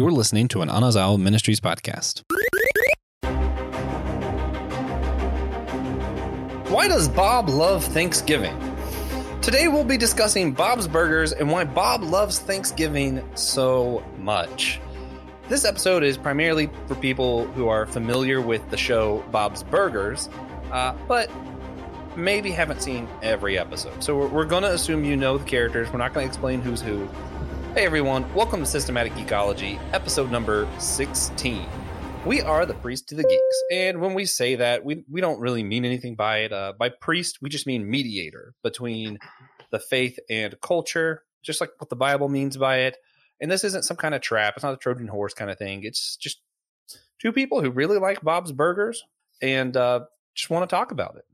[0.00, 2.22] You're listening to an Anazao Ministries podcast.
[6.70, 8.58] Why does Bob love Thanksgiving?
[9.42, 14.80] Today we'll be discussing Bob's Burgers and why Bob loves Thanksgiving so much.
[15.50, 20.30] This episode is primarily for people who are familiar with the show Bob's Burgers,
[20.72, 21.30] uh, but
[22.16, 24.02] maybe haven't seen every episode.
[24.02, 25.92] So we're, we're going to assume you know the characters.
[25.92, 27.06] We're not going to explain who's who.
[27.72, 31.68] Hey everyone, welcome to Systematic Geekology, episode number 16.
[32.26, 35.38] We are the priest to the geeks, and when we say that, we we don't
[35.38, 36.52] really mean anything by it.
[36.52, 39.20] Uh, by priest, we just mean mediator between
[39.70, 42.96] the faith and culture, just like what the Bible means by it.
[43.40, 45.84] And this isn't some kind of trap; it's not a Trojan horse kind of thing.
[45.84, 46.42] It's just
[47.20, 49.04] two people who really like Bob's Burgers
[49.40, 50.00] and uh,
[50.34, 51.24] just want to talk about it.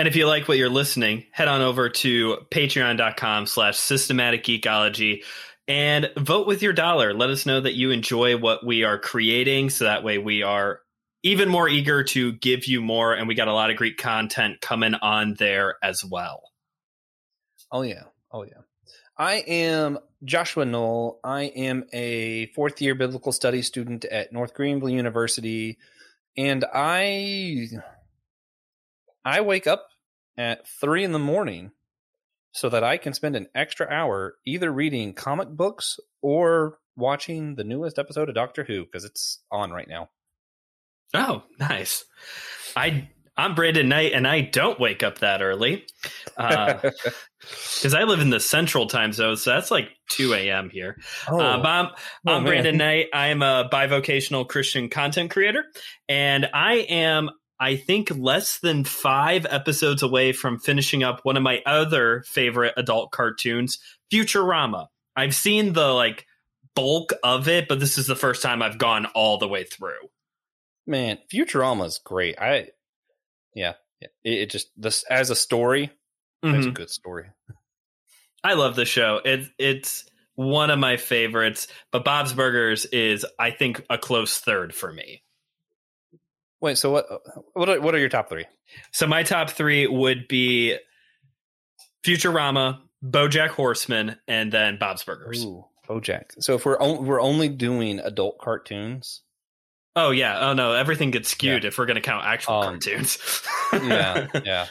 [0.00, 5.24] And if you like what you're listening, head on over to patreon.com slash systematic geekology
[5.68, 7.12] and vote with your dollar.
[7.12, 9.68] Let us know that you enjoy what we are creating.
[9.68, 10.80] So that way we are
[11.22, 13.12] even more eager to give you more.
[13.12, 16.44] And we got a lot of great content coming on there as well.
[17.70, 18.04] Oh, yeah.
[18.32, 18.62] Oh, yeah.
[19.18, 21.20] I am Joshua Knoll.
[21.22, 25.76] I am a fourth year biblical studies student at North Greenville University.
[26.38, 27.68] And I
[29.30, 29.86] I wake up
[30.36, 31.70] at three in the morning
[32.52, 37.62] so that I can spend an extra hour either reading comic books or watching the
[37.62, 40.08] newest episode of Doctor Who because it's on right now.
[41.14, 42.04] Oh, nice.
[42.74, 45.86] I I'm Brandon Knight, and I don't wake up that early
[46.36, 50.68] because uh, I live in the Central Time Zone, so that's like 2 a.m.
[50.68, 50.98] here.
[51.26, 51.86] Oh, uh, I'm,
[52.26, 53.06] oh, I'm Brandon Knight.
[53.14, 55.64] I'm a bivocational Christian content creator,
[56.08, 61.42] and I am I think less than five episodes away from finishing up one of
[61.42, 63.78] my other favorite adult cartoons,
[64.10, 64.86] Futurama.
[65.14, 66.26] I've seen the like
[66.74, 70.08] bulk of it, but this is the first time I've gone all the way through.
[70.86, 72.38] Man, Futurama is great.
[72.40, 72.68] I,
[73.54, 75.90] yeah, it, it just this as a story,
[76.42, 76.56] mm-hmm.
[76.56, 77.26] it's a good story.
[78.42, 79.20] I love the show.
[79.22, 84.74] It it's one of my favorites, but Bob's Burgers is I think a close third
[84.74, 85.22] for me.
[86.60, 87.06] Wait, so what?
[87.54, 88.44] What are, what are your top three?
[88.92, 90.76] So my top three would be
[92.04, 95.44] Futurama, BoJack Horseman, and then Bob's Burgers.
[95.44, 96.32] Ooh, BoJack.
[96.40, 99.22] So if we're on, we're only doing adult cartoons.
[99.96, 100.38] Oh yeah.
[100.48, 101.68] Oh no, everything gets skewed yeah.
[101.68, 103.18] if we're going to count actual um, cartoons.
[103.72, 104.66] yeah, yeah.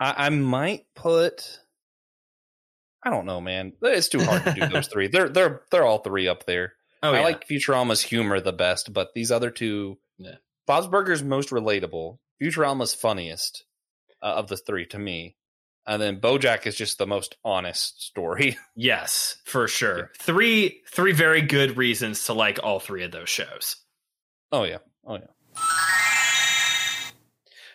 [0.00, 1.60] I, I might put.
[3.04, 3.72] I don't know, man.
[3.82, 5.08] It's too hard to do those three.
[5.08, 6.74] They're they're they're all three up there.
[7.02, 7.24] Oh, I yeah.
[7.24, 10.36] like Futurama's humor the best, but these other two, yeah.
[10.66, 12.18] Bob's Burger's most relatable.
[12.42, 13.64] Futurama's funniest
[14.22, 15.36] uh, of the three to me,
[15.86, 18.58] and then BoJack is just the most honest story.
[18.76, 19.98] yes, for sure.
[19.98, 20.04] Yeah.
[20.18, 23.76] Three three very good reasons to like all three of those shows.
[24.52, 25.26] Oh yeah, oh yeah.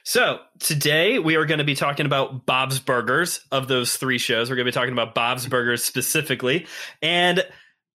[0.05, 4.49] So today we are going to be talking about Bob's Burgers of those three shows.
[4.49, 6.67] We're going to be talking about Bob's Burgers specifically,
[7.01, 7.43] and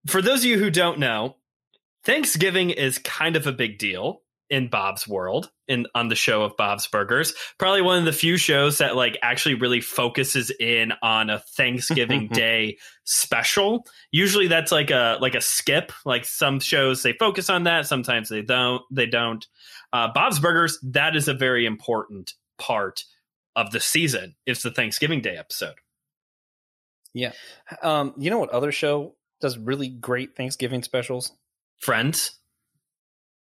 [0.09, 1.35] for those of you who don't know,
[2.03, 6.57] Thanksgiving is kind of a big deal in Bob's world in on the show of
[6.57, 7.33] Bob's Burgers.
[7.57, 12.27] Probably one of the few shows that like actually really focuses in on a Thanksgiving
[12.31, 13.85] Day special.
[14.11, 15.91] Usually that's like a like a skip.
[16.05, 18.81] Like some shows they focus on that, sometimes they don't.
[18.91, 19.45] They don't.
[19.93, 23.03] Uh, Bob's Burgers that is a very important part
[23.55, 24.35] of the season.
[24.45, 25.75] It's the Thanksgiving Day episode.
[27.13, 27.33] Yeah.
[27.81, 31.31] Um, you know what other show does really great Thanksgiving specials.
[31.79, 32.39] Friends.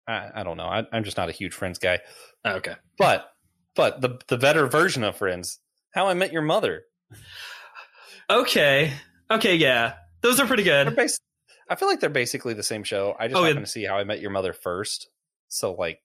[0.07, 0.67] I, I don't know.
[0.67, 2.01] I, am just not a huge Friends guy.
[2.45, 3.31] Oh, okay, but
[3.75, 5.59] but the the better version of Friends,
[5.93, 6.83] How I Met Your Mother.
[8.31, 8.93] Okay.
[9.31, 9.57] Okay.
[9.57, 10.95] Yeah, those are pretty good.
[10.97, 11.19] Bas-
[11.69, 13.17] I feel like they're basically the same show.
[13.19, 13.65] I just oh, happen yeah.
[13.65, 15.09] to see How I Met Your Mother first.
[15.49, 16.01] So like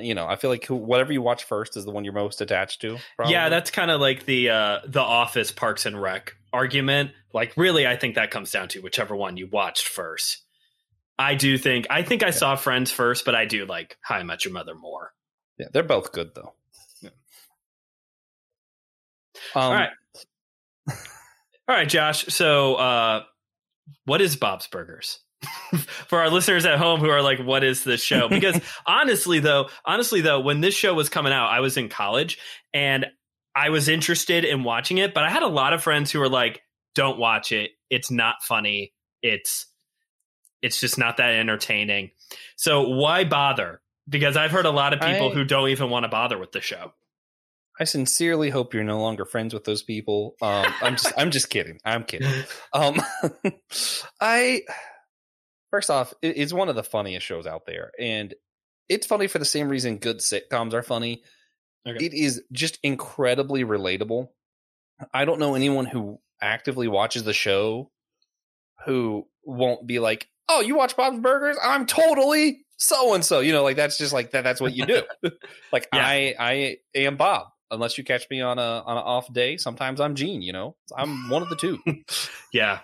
[0.00, 2.82] you know, I feel like whatever you watch first is the one you're most attached
[2.82, 2.98] to.
[3.16, 3.32] Probably.
[3.32, 7.12] Yeah, that's kind of like the uh the Office Parks and Rec argument.
[7.32, 10.42] Like, really, I think that comes down to whichever one you watched first.
[11.18, 12.32] I do think I think I yeah.
[12.32, 15.12] saw Friends first, but I do like How I Met Your Mother more.
[15.58, 16.54] Yeah, they're both good though.
[17.02, 17.10] Yeah.
[19.54, 19.90] Um, All right.
[21.68, 22.24] All right, Josh.
[22.26, 23.22] So, uh,
[24.06, 25.20] what is Bob's Burgers?
[26.08, 28.28] for our listeners at home who are like, what is this show?
[28.28, 32.38] Because honestly, though, honestly, though, when this show was coming out, I was in college
[32.72, 33.06] and
[33.58, 36.28] I was interested in watching it, but I had a lot of friends who were
[36.28, 36.62] like,
[36.94, 37.72] don't watch it.
[37.90, 38.92] It's not funny.
[39.20, 39.66] It's,
[40.62, 42.12] it's just not that entertaining.
[42.54, 43.80] So why bother?
[44.08, 46.52] Because I've heard a lot of people I, who don't even want to bother with
[46.52, 46.92] the show.
[47.80, 50.36] I sincerely hope you're no longer friends with those people.
[50.40, 51.80] Um, I'm just, I'm just kidding.
[51.84, 52.30] I'm kidding.
[52.72, 53.00] Um,
[54.20, 54.62] I
[55.70, 58.34] first off, it, it's one of the funniest shows out there, and
[58.88, 61.22] it's funny for the same reason good sitcoms are funny.
[61.86, 62.04] Okay.
[62.04, 64.28] It is just incredibly relatable.
[65.14, 67.90] I don't know anyone who actively watches the show
[68.84, 71.56] who won't be like, "Oh, you watch Bob's Burgers?
[71.62, 74.44] I'm totally so and so." You know, like that's just like that.
[74.44, 75.02] That's what you do.
[75.72, 76.06] like Yeah.
[76.06, 77.48] I, I am Bob.
[77.70, 80.42] Unless you catch me on a on an off day, sometimes I'm Gene.
[80.42, 81.78] You know, I'm one of the two.
[82.52, 82.80] Yeah.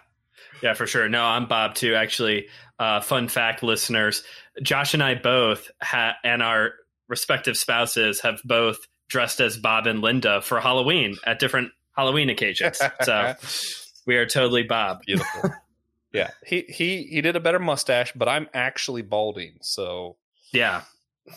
[0.62, 1.08] Yeah, for sure.
[1.08, 1.94] No, I'm Bob too.
[1.94, 2.46] Actually,
[2.78, 4.22] uh, fun fact, listeners:
[4.62, 6.74] Josh and I both ha- and our
[7.08, 8.78] respective spouses have both
[9.08, 12.80] dressed as Bob and Linda for Halloween at different Halloween occasions.
[13.02, 13.34] So
[14.06, 15.00] we are totally Bob.
[15.06, 15.50] beautiful.
[16.12, 20.16] yeah, he he he did a better mustache, but I'm actually balding, so
[20.52, 20.82] Yeah.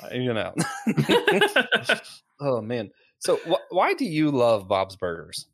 [0.03, 0.53] uh, you know.
[2.39, 2.91] oh man.
[3.19, 5.47] So wh- why do you love Bob's Burgers?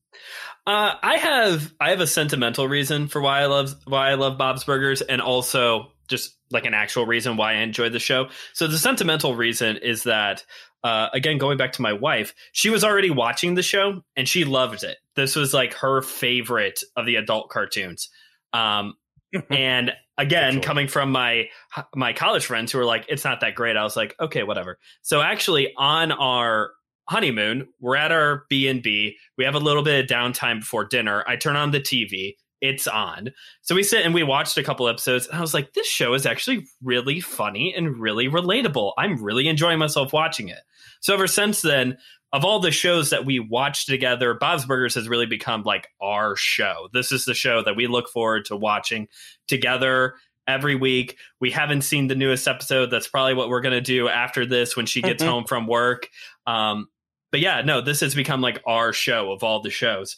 [0.67, 4.37] Uh, I have I have a sentimental reason for why I love why I love
[4.37, 8.29] Bob's Burgers, and also just like an actual reason why I enjoyed the show.
[8.53, 10.45] So the sentimental reason is that
[10.83, 14.43] uh, again, going back to my wife, she was already watching the show and she
[14.43, 14.97] loved it.
[15.15, 18.09] This was like her favorite of the adult cartoons.
[18.51, 18.95] Um,
[19.49, 21.49] and again, coming from my
[21.95, 24.77] my college friends who were like, "It's not that great," I was like, "Okay, whatever."
[25.01, 26.71] So actually, on our
[27.09, 29.17] honeymoon, we're at our B and B.
[29.37, 31.23] We have a little bit of downtime before dinner.
[31.27, 32.35] I turn on the TV.
[32.63, 33.31] It's on.
[33.61, 36.13] So we sit and we watched a couple episodes, and I was like, "This show
[36.13, 38.93] is actually really funny and really relatable.
[38.97, 40.61] I'm really enjoying myself watching it."
[41.01, 41.97] So ever since then,
[42.31, 46.37] of all the shows that we watched together, Bob's Burgers has really become like our
[46.37, 46.87] show.
[46.93, 49.09] This is the show that we look forward to watching
[49.49, 50.15] together
[50.47, 51.17] every week.
[51.41, 52.91] We haven't seen the newest episode.
[52.91, 55.27] That's probably what we're going to do after this when she gets Mhm.
[55.27, 56.07] home from work.
[56.47, 56.87] Um,
[57.31, 60.15] but yeah, no, this has become like our show of all the shows.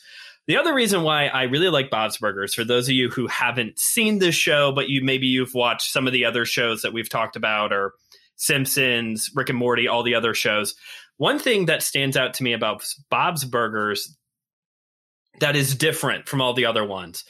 [0.47, 3.79] The other reason why I really like Bob's Burgers, for those of you who haven't
[3.79, 7.09] seen this show, but you maybe you've watched some of the other shows that we've
[7.09, 7.93] talked about, or
[8.35, 10.75] Simpsons, Rick and Morty, all the other shows.
[11.17, 14.15] One thing that stands out to me about Bob's Burgers
[15.39, 17.23] that is different from all the other ones,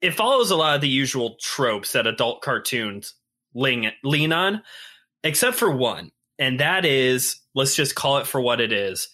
[0.00, 3.14] it follows a lot of the usual tropes that adult cartoons
[3.54, 4.62] lean, lean on,
[5.22, 9.08] except for one, and that is let's just call it for what it is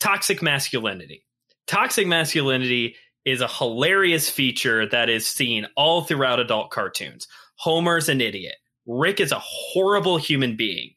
[0.00, 1.23] toxic masculinity.
[1.66, 7.26] Toxic masculinity is a hilarious feature that is seen all throughout adult cartoons.
[7.56, 8.56] Homer's an idiot.
[8.86, 10.90] Rick is a horrible human being.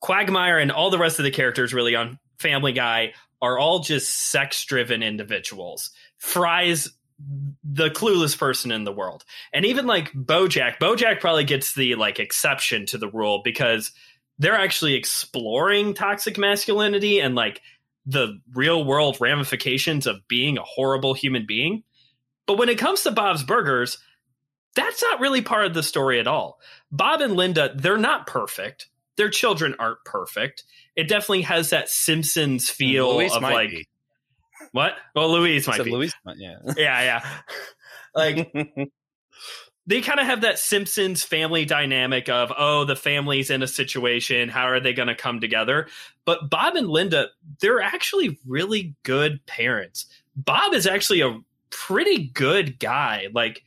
[0.00, 4.30] Quagmire and all the rest of the characters, really, on Family Guy, are all just
[4.30, 5.90] sex driven individuals.
[6.18, 6.90] Fry's
[7.64, 9.24] the clueless person in the world.
[9.52, 13.92] And even like Bojack, Bojack probably gets the like exception to the rule because
[14.38, 17.60] they're actually exploring toxic masculinity and like
[18.08, 21.84] the real world ramifications of being a horrible human being.
[22.46, 23.98] But when it comes to Bob's Burgers,
[24.74, 26.58] that's not really part of the story at all.
[26.90, 28.88] Bob and Linda, they're not perfect.
[29.18, 30.64] Their children aren't perfect.
[30.96, 33.88] It definitely has that Simpsons mm, feel Louise of like be.
[34.72, 34.94] what?
[35.14, 35.90] Well, Louise might be.
[35.90, 36.56] Louise yeah.
[36.76, 37.28] Yeah, yeah.
[38.14, 38.50] like
[39.88, 44.50] they kind of have that Simpsons family dynamic of, oh, the family's in a situation.
[44.50, 45.88] How are they going to come together?
[46.26, 47.28] But Bob and Linda,
[47.60, 50.04] they're actually really good parents.
[50.36, 51.40] Bob is actually a
[51.70, 53.28] pretty good guy.
[53.32, 53.64] Like,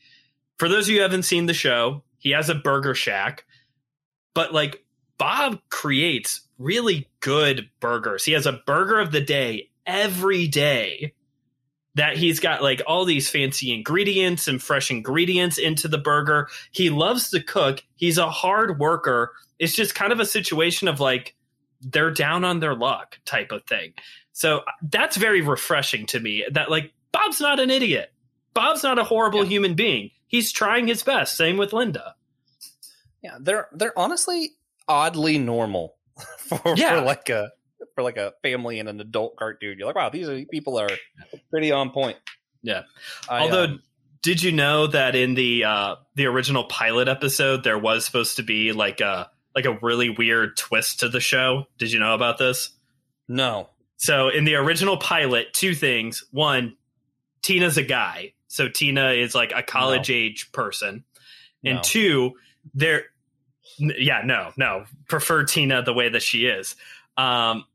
[0.60, 3.46] for those of you who haven't seen the show, he has a burger shack,
[4.36, 4.86] but like,
[5.18, 8.24] Bob creates really good burgers.
[8.24, 11.14] He has a burger of the day every day
[11.96, 16.48] that he's got like all these fancy ingredients and fresh ingredients into the burger.
[16.72, 17.84] He loves to cook.
[17.96, 19.34] He's a hard worker.
[19.60, 21.36] It's just kind of a situation of like
[21.82, 23.94] they're down on their luck type of thing.
[24.34, 28.12] So uh, that's very refreshing to me that like Bob's not an idiot.
[28.54, 29.50] Bob's not a horrible Yeah.
[29.50, 30.12] human being.
[30.28, 31.36] He's trying his best.
[31.36, 32.16] Same with Linda.
[33.22, 34.52] yeah, they're they're honestly
[34.88, 35.96] oddly normal
[36.38, 37.00] for, Yeah.
[37.00, 37.52] for like a
[37.96, 39.78] for like a family and an adult cartoon.
[39.78, 40.90] You're like, wow, these are, people are
[41.50, 42.18] pretty on point.
[42.64, 42.84] Yeah.
[43.30, 43.82] I, Although um,
[44.22, 48.44] did you know that in the uh the original pilot episode there was supposed to
[48.44, 51.66] be like a like a really weird twist to the show?
[51.78, 52.70] Did you know about this?
[53.28, 56.24] no, So in the original pilot, two things.
[56.32, 56.76] One,
[57.42, 58.34] Tina's a guy.
[58.48, 61.04] So Tina is like a college age person.
[61.64, 61.82] And No.
[61.82, 62.32] two,
[62.74, 63.06] there
[63.80, 64.86] yeah, no, no.
[65.08, 66.76] Prefer Tina the way that she is.
[67.18, 67.66] Um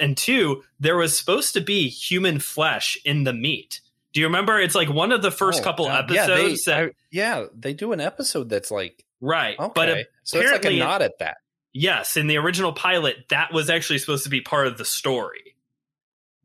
[0.00, 3.80] and two, there was supposed to be human flesh in the meat.
[4.12, 4.58] Do you remember?
[4.60, 6.10] It's like one of the first Oh, couple God.
[6.10, 9.58] Yeah, they- episodes that I- yeah, they do an episode that's like right.
[9.58, 9.88] okay, But
[10.22, 11.38] so it's like a apparently- nod at that.
[11.72, 15.56] Yes, in the original pilot, that was actually supposed to be part of the story.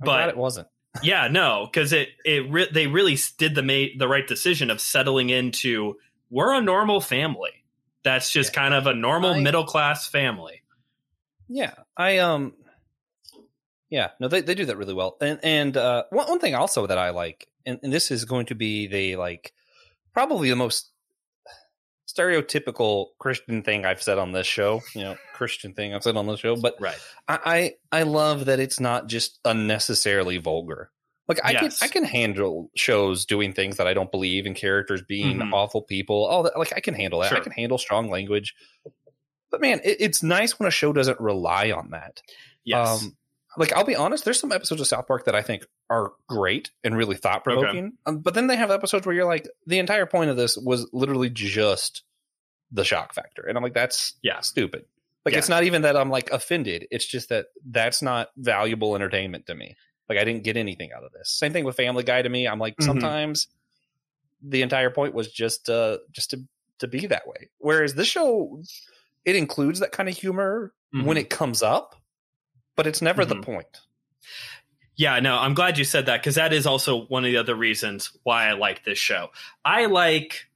[0.02, 0.68] I'm But- it wasn't.
[1.04, 4.82] yeah, no, because it it re- they really did the ma- the right decision of
[4.82, 5.98] settling into
[6.32, 7.52] we're a normal family.
[8.02, 10.64] That's just kind of a normal middle class family.
[11.48, 12.54] Yeah, I um,
[13.90, 15.18] yeah, no, they, they do that really well.
[15.22, 18.46] And and uh, one one thing also that I like, and, and this is going
[18.48, 19.54] to be the like
[20.14, 20.92] probably the most
[22.08, 24.82] stereotypical Christian thing I've said on this show.
[24.96, 26.98] You know, Christian thing I've said on this show, but Right.
[27.28, 30.92] I I, I love that it's not just unnecessarily vulgar.
[31.28, 31.80] Like I Yes.
[31.80, 35.54] can I can handle shows doing things that I don't believe in characters being Mhm.
[35.54, 36.26] awful people.
[36.26, 37.34] All that like I can handle that.
[37.34, 38.56] I can handle strong language.
[39.52, 42.22] But man, it, it's nice when a show doesn't rely on that.
[42.66, 43.04] Yes.
[43.04, 43.18] Um,
[43.58, 46.72] like I'll be honest, there's some episodes of South Park that I think are great
[46.84, 47.94] and really thought provoking.
[48.06, 50.88] Um, but then they have episodes where you're like, the entire point of this was
[50.94, 52.04] literally just
[52.72, 54.42] the shock factor, and I'm like, that's Yeah.
[54.42, 54.86] stupid.
[55.26, 55.40] Like Yeah.
[55.40, 56.88] it's not even that I'm like offended.
[56.92, 59.76] It's just that that's not valuable entertainment to me.
[60.08, 61.30] Like I didn't get anything out of this.
[61.30, 62.48] Same thing with Family Guy to me.
[62.48, 62.84] I'm like Mhm.
[62.86, 63.48] sometimes
[64.42, 66.44] the entire point was just uh just to
[66.80, 67.50] to be that way.
[67.58, 68.62] Whereas this show
[69.26, 71.20] it includes that kind of humor when Mhm.
[71.20, 71.96] it comes up,
[72.76, 73.44] but it's never the Mhm.
[73.44, 73.82] point.
[74.96, 77.56] Yeah, no, I'm glad you said that because that is also one of the other
[77.56, 79.32] reasons why I like this show.
[79.64, 80.50] I like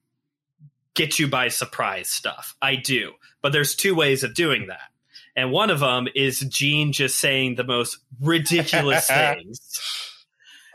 [0.95, 2.55] get you by surprise stuff.
[2.61, 3.13] I do.
[3.41, 4.91] But there's two ways of doing that.
[5.35, 9.79] And one of them is Gene just saying the most ridiculous things.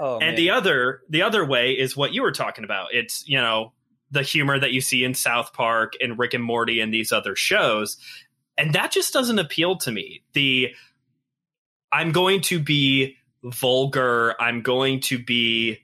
[0.00, 2.94] Oh, and the other the other way is what you were talking about.
[2.94, 3.72] It's, you know,
[4.10, 7.36] the humor that you see in South Park and Rick and Morty and these other
[7.36, 7.98] shows.
[8.56, 10.22] And that just doesn't appeal to me.
[10.32, 10.74] The
[11.92, 15.78] I'm going to be vulgar, I'm going to be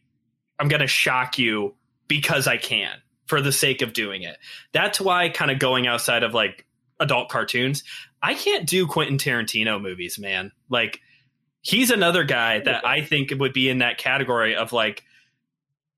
[0.59, 1.75] I'm going to shock you
[2.09, 2.97] because I can
[3.27, 4.37] for the sake of doing it.
[4.73, 6.67] That's why kind of going outside of like
[7.01, 7.83] adult cartoons,
[8.23, 10.53] I can't do Quentin Tarantino movies, man.
[10.69, 11.01] Like
[11.61, 15.05] he's another guy that I think would be in that category of like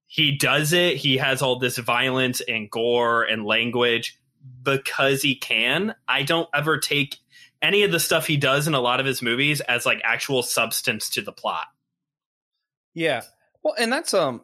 [0.06, 4.18] he does it, he has all this violence and gore and language
[4.62, 5.94] because he can.
[6.06, 7.18] I don't ever take
[7.62, 10.42] any of the stuff he does in a lot of his movies as like actual
[10.42, 11.66] substance to the plot.
[12.94, 13.22] Yeah.
[13.62, 14.42] Well, and that's um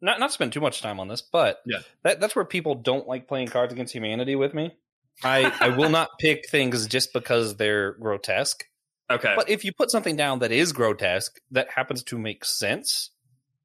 [0.00, 1.78] not not spend too much time on this, but Yeah.
[2.02, 4.76] that that's where people don't like playing Cards Against Humanity with me.
[5.22, 8.64] I I will not pick things just because they're grotesque.
[9.10, 9.34] Okay.
[9.36, 13.10] But if you put something down that is grotesque that happens to make sense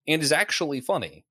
[0.07, 1.25] and is actually funny,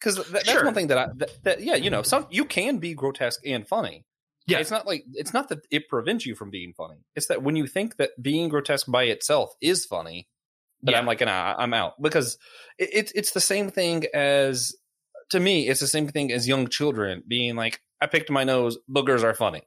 [0.00, 0.64] because th- that's Sure.
[0.64, 3.66] one thing that I that, that yeah you know some you can be grotesque and
[3.68, 4.04] funny.
[4.46, 4.58] Yeah.
[4.58, 7.04] it's not like it's not that it prevents you from being funny.
[7.14, 10.28] It's that when you think that being grotesque by itself is funny,
[10.82, 10.98] that Yeah.
[10.98, 12.38] I'm like, nah, I'm out because
[12.78, 14.74] it, it's it's the same thing as
[15.30, 15.68] to me.
[15.68, 18.78] It's the same thing as young children being like, I picked my nose.
[18.90, 19.62] Boogers are funny.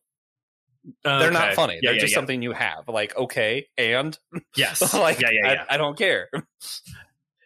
[1.04, 1.76] They're not funny.
[1.82, 2.88] Yeah, They're yeah, just something you have.
[2.88, 4.16] Like, okay, and
[4.56, 4.94] Yes.
[4.94, 5.66] like, yeah, yeah, yeah.
[5.68, 6.30] I, I don't care.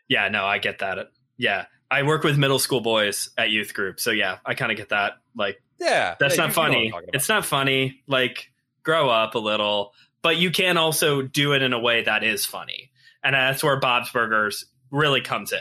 [0.10, 0.98] Yeah, no, I get that.
[1.38, 1.66] Yeah.
[1.92, 4.00] I work with middle school boys at youth group.
[4.00, 5.14] So yeah, I kind of get that.
[5.36, 7.10] Like Yeah, that's yeah, not you- you know what I'm funny.
[7.14, 8.02] it's not funny.
[8.08, 8.52] Like
[8.84, 12.46] grow up a little, but you can also do it in a way that is
[12.46, 12.92] funny.
[13.24, 15.60] And that's where Bob's Burgers really comes in,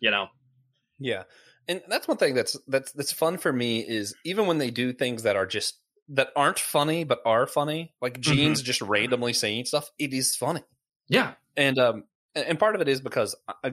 [0.00, 0.28] you know.
[0.98, 1.24] Yeah,
[1.66, 4.92] and that's one thing that's that's that's fun for me is even when they do
[4.92, 5.78] things that are just
[6.10, 8.52] that aren't funny but are funny, like Mm-hmm.
[8.54, 9.90] Just randomly saying stuff.
[9.98, 10.62] It is funny,
[11.08, 11.32] Yeah.
[11.56, 13.34] and um, and part of it is because
[13.64, 13.72] I,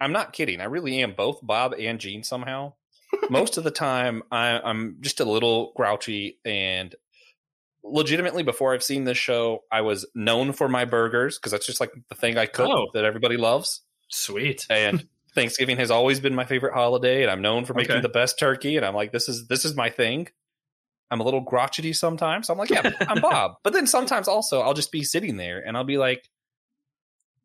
[0.00, 0.60] I'm not kidding.
[0.60, 2.74] I really am both Bob and Gene somehow.
[3.30, 6.94] Most of the time, I, I'm just a little grouchy and.
[7.88, 11.78] Legitimately, before I've seen this show, I was known for my burgers because that's just
[11.78, 12.86] like the thing I cook Oh.
[12.94, 13.82] that everybody loves.
[14.08, 14.66] Sweet.
[14.68, 18.00] and Thanksgiving has always been my favorite holiday, and I'm known for making Okay.
[18.00, 18.76] the best turkey.
[18.76, 20.26] And I'm like, this is this is my thing.
[21.12, 22.50] I'm a little crotchety sometimes.
[22.50, 23.52] I'm like, yeah, I'm Bob.
[23.62, 26.28] But then sometimes also I'll just be sitting there and I'll be like,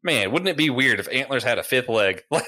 [0.04, 2.24] man, wouldn't it be weird if antlers had a fifth leg?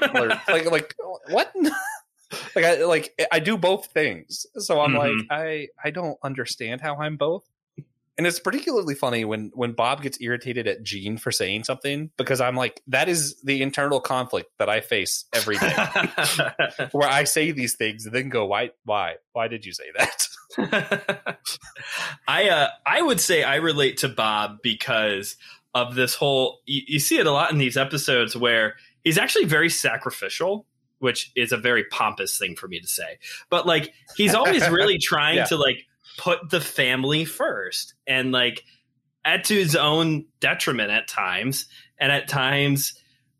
[0.00, 0.94] Like, like, like
[1.28, 1.52] what?
[2.54, 4.46] like I like I do both things.
[4.56, 5.26] So I'm like, Mhm.
[5.30, 7.44] I I don't understand how I'm both.
[8.16, 12.40] And it's particularly funny when when Bob gets irritated at Gene for saying something because
[12.40, 15.74] I'm like, that is the internal conflict that I face every day.
[16.92, 21.38] where I say these things and then go, why, why, why did you say that?
[22.26, 25.36] I uh, I would say I relate to Bob because
[25.74, 26.60] of this whole.
[26.66, 30.66] You, you see it a lot in these episodes where he's actually very sacrificial,
[30.98, 33.18] which is a very pompous thing for me to say.
[33.50, 35.44] But like he's always really trying Yeah.
[35.46, 35.84] to like
[36.18, 38.64] put the family first, and like
[39.24, 41.66] at to his own detriment at times,
[41.98, 42.94] and at times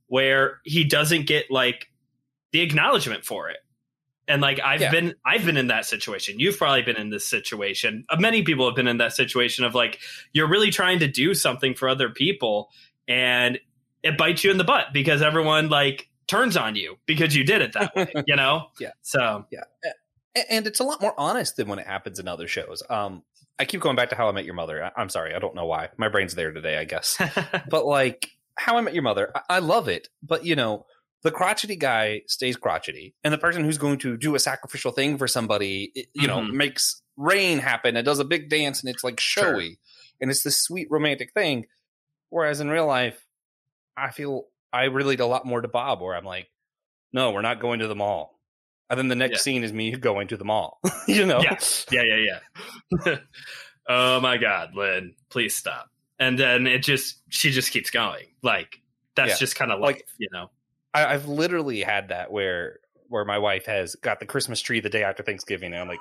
[0.07, 1.87] where he doesn't get like
[2.53, 3.59] the acknowledgement for it.
[4.29, 4.91] And like I've Yeah.
[4.91, 6.39] been I've been in that situation.
[6.39, 8.05] You've probably been in this situation.
[8.09, 9.99] Uh, Many people have been in that situation of like
[10.33, 12.71] you're really trying to do something for other people
[13.09, 13.59] and
[14.03, 17.63] it bites you in the butt because everyone like turns on you because you did
[17.63, 18.67] it that way, you know?
[18.79, 18.91] Yeah.
[19.03, 19.65] So yeah.
[20.51, 22.83] and it's a lot more honest than when it happens in other shows.
[22.91, 23.23] Um,
[23.59, 24.85] I keep going back to How I Met Your Mother.
[24.85, 25.89] I- I'm sorry, I don't know why.
[25.97, 27.17] My brain's there today, I guess.
[27.71, 30.09] but like How I Met Your Mother, I, I love it.
[30.23, 30.87] But you know,
[31.23, 35.19] the crotchety guy stays crotchety, and the person who's going to do a sacrificial thing
[35.19, 36.53] for somebody, it- you know, Mhm.
[36.53, 39.55] makes rain happen and does a big dance, and it's like Sure.
[39.55, 39.79] showy,
[40.21, 41.67] and it's this sweet romantic thing.
[42.31, 43.25] Whereas in real life,
[43.97, 46.51] I feel I relate a lot more to Bob, where I'm like,
[47.13, 48.39] no, we're not going to the mall.
[48.91, 49.43] And then the next Yeah.
[49.43, 50.79] scene is me going to the mall.
[51.09, 51.59] you know, Yeah.
[51.91, 52.39] yeah, yeah,
[53.07, 53.17] yeah.
[53.89, 55.91] oh my god, Lynn, please stop.
[56.19, 58.27] And then it just she just keeps going.
[58.43, 58.81] Like
[59.17, 59.37] that's Yeah.
[59.39, 60.51] just kind of like, you know.
[60.95, 64.91] I, I've literally had that where where my wife has got the Christmas tree the
[64.91, 65.99] day after Thanksgiving, and I'm like,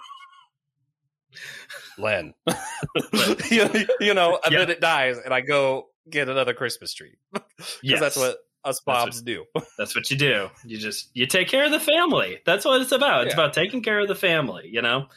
[1.97, 2.33] Len,
[3.51, 4.59] you, you know, and Yeah.
[4.59, 7.99] then it dies, and I go get another Christmas tree because Yes.
[7.99, 9.45] that's what us That's what- Bobs do.
[9.77, 10.49] That's what you do.
[10.65, 12.39] You just you take care of the family.
[12.45, 13.25] That's what it's about.
[13.27, 13.41] It's Yeah.
[13.43, 15.07] about taking care of the family, you know?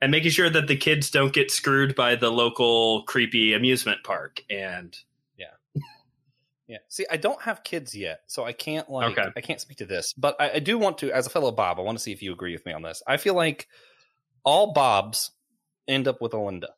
[0.00, 4.42] And making sure that the kids don't get screwed by the local creepy amusement park
[4.50, 4.96] and
[6.68, 6.78] Yeah.
[6.88, 9.28] See, I don't have kids yet, so I can't like Okay.
[9.36, 10.12] I can't speak to this.
[10.14, 12.22] But I, I do want to, as a fellow Bob, I want to see if
[12.22, 13.02] you agree with me on this.
[13.06, 13.68] I feel like
[14.44, 15.30] all Bobs
[15.86, 16.68] end up with a Linda.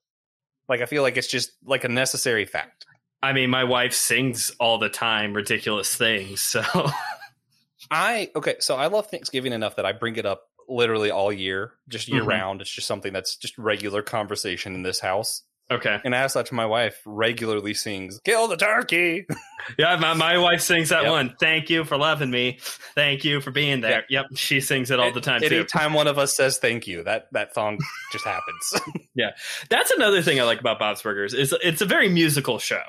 [0.68, 2.84] Like I feel like it's just like a necessary fact.
[3.22, 6.62] I mean, my wife sings all the time ridiculous things, so
[7.90, 11.72] I okay, so I love Thanksgiving enough that I bring it up literally all year,
[11.88, 12.26] just year Mhm.
[12.28, 12.60] round.
[12.60, 15.42] It's just something that's just regular conversation in this house.
[15.70, 15.98] Okay.
[16.04, 19.26] And as such, my wife regularly sings "Kill the turkey."
[19.76, 21.10] Yeah, my, my wife sings that Yep.
[21.10, 21.36] one.
[21.38, 22.58] Thank you for loving me.
[22.94, 24.04] Thank you for being there.
[24.08, 25.46] Yep, she sings it all the time too.
[25.46, 27.78] Anytime one of us says "thank you," that that song
[28.12, 28.80] just happens.
[29.14, 29.30] Yeah.
[29.68, 32.80] That's another thing I like about Bob's Burgers is it's a very musical show,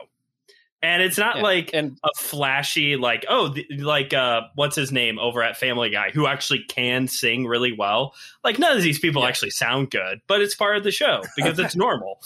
[0.82, 1.42] and it's not Yeah.
[1.44, 5.90] like and a flashy like oh the, like uh what's his name over at Family
[5.90, 8.14] Guy who actually can sing really well.
[8.44, 9.28] Like none of these people Yeah.
[9.30, 12.22] actually sound good, but it's part of the show because it's normal.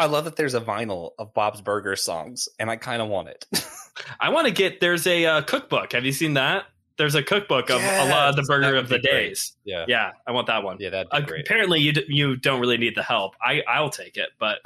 [0.00, 3.28] I love that there's a vinyl of Bob's Burger songs, and I kind of want
[3.28, 3.46] it.
[4.20, 5.92] I want to get there's a uh, cookbook.
[5.92, 6.66] Have you seen that?
[6.98, 9.10] There's a cookbook of a lot of the burger of the great.
[9.28, 9.52] days.
[9.64, 10.76] yeah, Yeah, I want that one.
[10.80, 13.34] yeah, that'd Uh, apparently, you d- you don't really need the help.
[13.42, 14.58] I I'll take it, but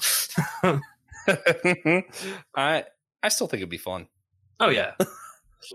[2.57, 2.85] I
[3.23, 4.09] I still think it'd be fun.
[4.61, 4.93] oh yeah.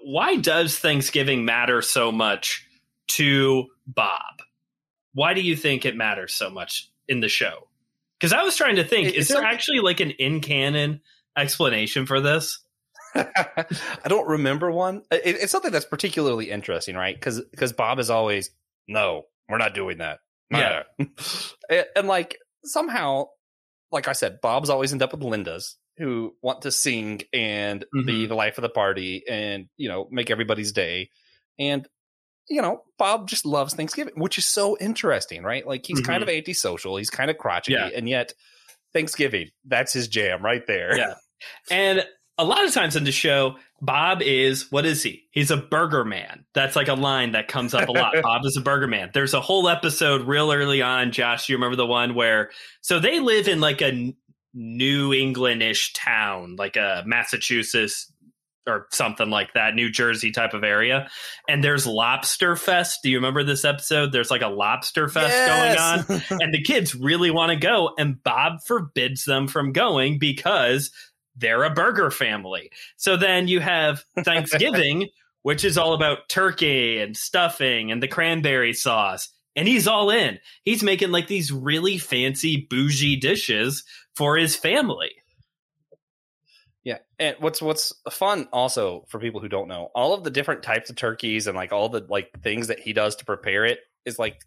[0.03, 2.67] Why does Thanksgiving matter so much
[3.09, 4.41] to Bob?
[5.13, 7.67] Why do you think it matters so much in the show?
[8.19, 11.01] Because I was trying to think, is there actually like an in canon
[11.37, 12.59] explanation for this?
[13.15, 13.65] I
[14.07, 15.03] don't remember one.
[15.11, 17.15] It, it's something that's particularly interesting, right?
[17.15, 18.51] Because because Bob is always
[18.87, 20.19] no, we're not doing that.
[20.51, 20.83] Yeah.
[20.99, 21.09] and,
[21.95, 23.27] and, like somehow,
[23.91, 28.25] like I said, Bob's always end up with Lindas who want to sing and be
[28.25, 28.27] Mhm.
[28.29, 31.09] the life of the party and you know make everybody's day.
[31.59, 31.87] And
[32.49, 35.67] you know, Bob just loves Thanksgiving, which is so interesting, right?
[35.67, 37.89] Like he's kind of antisocial, he's kind of crotchety, Mm-hmm.
[37.91, 37.97] Yeah.
[37.97, 38.33] and yet
[38.93, 40.95] Thanksgiving, that's his jam right there.
[40.97, 41.15] Yeah.
[41.69, 42.05] And
[42.37, 45.25] a lot of times in the show, Bob is what is he?
[45.31, 46.45] He's a burger man.
[46.53, 48.15] That's like a line that comes up a lot.
[48.23, 49.11] Bob is a burger man.
[49.13, 51.47] There's a whole episode real early on, Josh.
[51.47, 52.49] You remember the one where
[52.81, 54.13] so they live in like a
[54.53, 58.11] New England-ish town, like a Massachusetts
[58.67, 61.09] or something like that, New Jersey type of area.
[61.47, 62.99] And there's Lobster Fest.
[63.03, 64.11] Do you remember this episode?
[64.11, 68.21] There's like a Lobster Fest going on and the kids really want to go and
[68.21, 70.91] bob forbids them from going because
[71.37, 72.71] they're a burger family.
[72.95, 75.09] So then you have thanksgiving
[75.47, 79.29] which is all about turkey and stuffing and the cranberry sauce.
[79.55, 80.39] And he's all in.
[80.63, 85.11] He's making like these really fancy bougie dishes for his family.
[86.83, 90.63] Yeah, and what's what's fun also for people who don't know, all of the different
[90.63, 93.79] types of turkeys and like all the like things that he does to prepare it
[94.05, 94.41] is like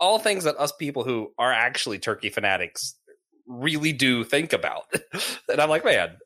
[0.00, 2.94] all things that us people who are actually turkey fanatics
[3.46, 4.84] really do think about.
[5.48, 6.16] and I'm like, man,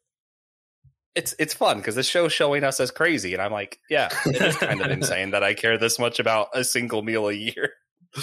[1.14, 4.40] it's it's fun because the show's showing us as crazy, and I'm like, yeah, it
[4.40, 7.72] is kind of insane that I care this much about a single meal a year.
[8.16, 8.22] a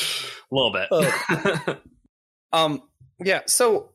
[0.52, 1.78] little bit
[2.54, 2.84] Um,
[3.20, 3.42] yeah.
[3.48, 3.90] So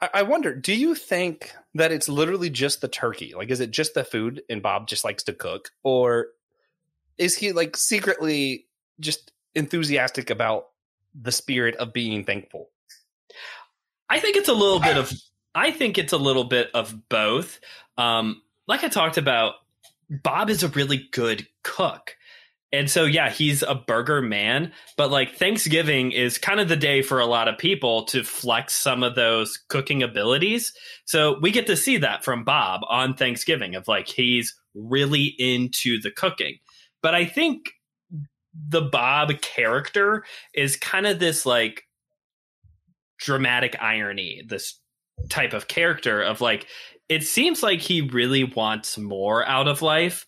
[0.00, 3.34] I, I wonder, do you think that it's literally just the turkey?
[3.36, 5.70] Like, is it just the food and Bob just likes to cook?
[5.84, 6.28] Or
[7.18, 8.66] is he like secretly
[8.98, 10.68] just enthusiastic about
[11.14, 12.70] the spirit of being thankful?
[14.08, 15.12] I think it's a little bit of
[15.56, 17.60] I think it's a little bit of both.
[17.96, 19.54] Um, like I talked about,
[20.10, 22.14] Bob is a really good cook.
[22.72, 27.00] And so, yeah, he's a burger man, but like Thanksgiving is kind of the day
[27.00, 30.74] for a lot of people to flex some of those cooking abilities.
[31.06, 36.00] So we get to see that from Bob on Thanksgiving of like he's really into
[36.02, 36.58] the cooking.
[37.02, 37.70] But I think
[38.52, 41.84] the Bob character is kind of this like
[43.18, 44.80] dramatic irony, this
[45.28, 46.66] type of character of like,
[47.08, 50.26] it seems like he really wants more out of life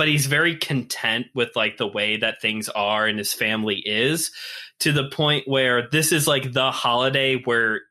[0.00, 4.30] but he's very content with like the way that things are and his family is
[4.78, 7.82] to the point where this is like the holiday where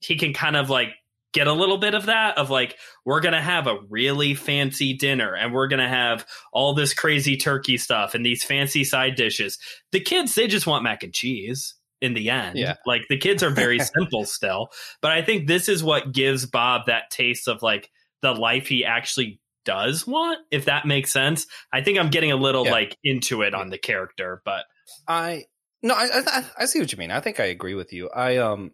[0.00, 0.94] he can kind of like
[1.34, 5.34] get a little bit of that of like we're gonna have a really fancy dinner
[5.34, 9.58] and we're gonna have all this crazy turkey stuff and these fancy side dishes.
[9.92, 12.74] The kids they just want mac and cheese in the end Yeah.
[12.86, 14.68] like the kids are very simple still
[15.00, 17.90] but i think this is what gives bob that taste of like
[18.22, 22.36] the life he actually does want if that makes sense i think i'm getting a
[22.36, 22.72] little Yeah.
[22.72, 24.64] like into it on the character but
[25.08, 25.44] I
[25.82, 27.10] no, I, I I see what you mean.
[27.10, 28.08] I think I agree with you.
[28.08, 28.70] I um,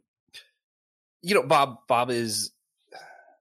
[1.22, 2.52] you know, Bob Bob is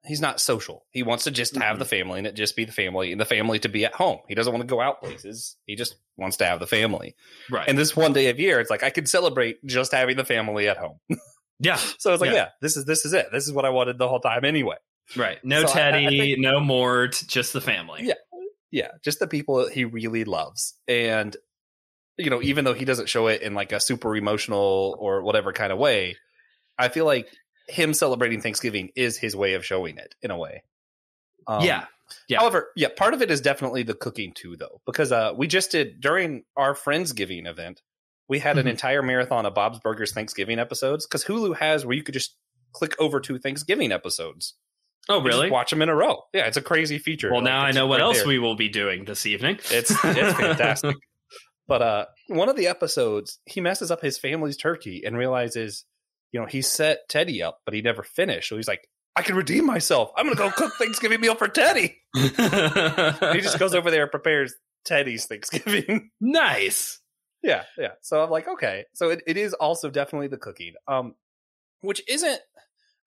[0.10, 0.86] he's not social.
[0.92, 3.26] He wants to just have the family and it just be the family and the
[3.26, 4.20] family to be at home.
[4.28, 5.56] He doesn't want to go out places.
[5.66, 7.16] He just wants to have the family.
[7.50, 10.26] right And this one day of year, it's like I could celebrate just having the
[10.26, 10.98] family at home.
[11.60, 12.36] yeah So it's like, Yeah.
[12.36, 13.28] yeah, this is this is it.
[13.32, 14.76] This is what I wanted the whole time anyway.
[15.16, 18.16] right no So I- I- I teddy think- no mort just the family Yeah.
[18.72, 20.76] Yeah, just the people he really loves.
[20.88, 21.36] And
[22.18, 25.54] you know, even though he doesn't show it in like a super emotional or whatever
[25.54, 26.18] kind of way,
[26.78, 27.28] I feel like
[27.70, 30.64] him celebrating Thanksgiving is his way of showing it in a way.
[31.48, 31.86] Um, yeah
[32.28, 32.40] Yeah.
[32.40, 35.72] However, yeah, part of it is definitely the cooking too, though, because uh, we just
[35.72, 37.82] did during our Friendsgiving event,
[38.28, 38.72] we had an Mhm.
[38.72, 42.36] entire marathon of Bob's Burgers Thanksgiving episodes because Hulu has where you could just
[42.74, 44.56] click over to Thanksgiving episodes.
[45.08, 46.22] oh really watch them in a row.
[46.34, 47.30] Yeah, it's a crazy feature.
[47.32, 48.28] well Like, now i know what else there.
[48.28, 50.96] we will be doing this evening It's it's fantastic.
[51.68, 55.86] But uh one of the episodes, he messes up his family's turkey and realizes,
[56.32, 58.50] you know, he set Teddy up, but he never finished.
[58.50, 60.12] So he's like, I can redeem myself.
[60.16, 61.98] I'm gonna go cook Thanksgiving meal for Teddy.
[62.16, 64.54] he just goes over there and prepares
[64.86, 66.12] Teddy's Thanksgiving.
[66.22, 67.00] nice
[67.42, 67.92] yeah, yeah.
[68.02, 68.86] So I'm like, okay.
[68.94, 70.74] So it, it is also definitely the cooking.
[70.88, 71.16] Um
[71.82, 72.40] which isn't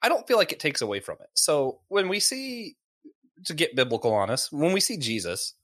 [0.02, 1.28] I don't feel like it takes away from it.
[1.34, 2.76] So when we see
[3.46, 5.54] to get biblical on us, when we see Jesus,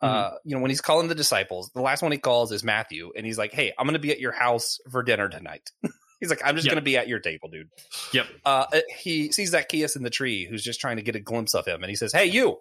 [0.00, 3.12] uh, you know, when he's calling the disciples, the last one he calls is Matthew,
[3.16, 5.70] and he's like, Hey, I'm gonna be at your house for dinner tonight.
[6.24, 6.72] he's like, I'm just Yep.
[6.72, 7.68] gonna be at your table, dude.
[8.12, 8.26] Yep.
[8.44, 8.66] Uh
[8.98, 11.82] he sees Zacchaeus in the tree who's just trying to get a glimpse of him,
[11.82, 12.58] and he says, Hey, you,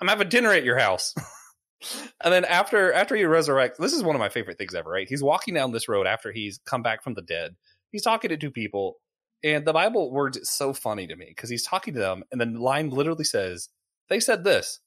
[0.00, 1.14] I'm having dinner at your house.
[2.22, 5.08] and then after after he resurrects, this is one of my favorite things ever, right?
[5.08, 7.56] He's walking down this road after he's come back from the dead.
[7.90, 8.96] He's talking to two people,
[9.42, 12.40] and the Bible words is so funny to me because he's talking to them, and
[12.40, 13.68] the line literally says,
[14.08, 14.80] They said this.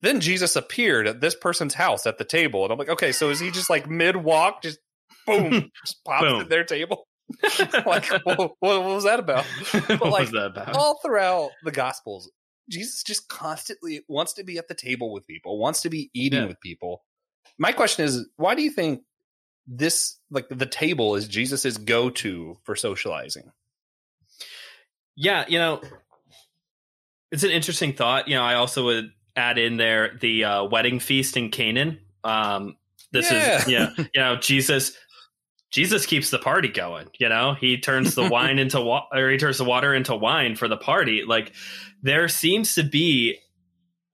[0.00, 2.62] Then Jesus appeared at this person's house at the table.
[2.62, 4.78] And I'm like, okay, so is he just like mid walk, just
[5.26, 6.40] boom, just pops Boom.
[6.42, 7.06] at their table?
[7.86, 9.44] like, what, what was that about?
[9.72, 12.30] what like, was that about all throughout the gospels
[12.70, 16.40] jesus just constantly wants to be at the table with people wants to be eating
[16.40, 16.46] Yeah.
[16.46, 17.04] with people
[17.58, 19.02] my question is why do you think
[19.66, 23.52] this like the table is jesus's go-to for socializing
[25.16, 25.82] Yeah, you know,
[27.32, 28.28] it's an interesting thought.
[28.28, 31.98] You know, I also would add in there the uh, wedding feast in Canaan.
[32.24, 32.76] Um,
[33.12, 33.58] this Yeah.
[33.58, 34.96] is, yeah, you know, Jesus.
[35.70, 37.08] Jesus keeps the party going.
[37.20, 40.56] You know, he turns the wine into wa- or he turns the water into wine
[40.56, 41.24] for the party.
[41.26, 41.52] Like
[42.02, 43.38] there seems to be,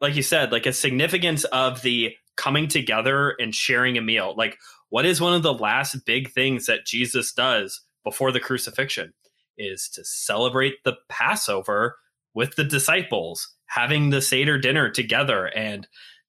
[0.00, 4.34] like you said, like a significance of the coming together and sharing a meal.
[4.36, 4.56] Like,
[4.90, 9.12] what is one of the last big things that Jesus does before the crucifixion?
[9.56, 11.96] Is to celebrate the Passover
[12.34, 15.86] with the disciples, having the Seder dinner together, and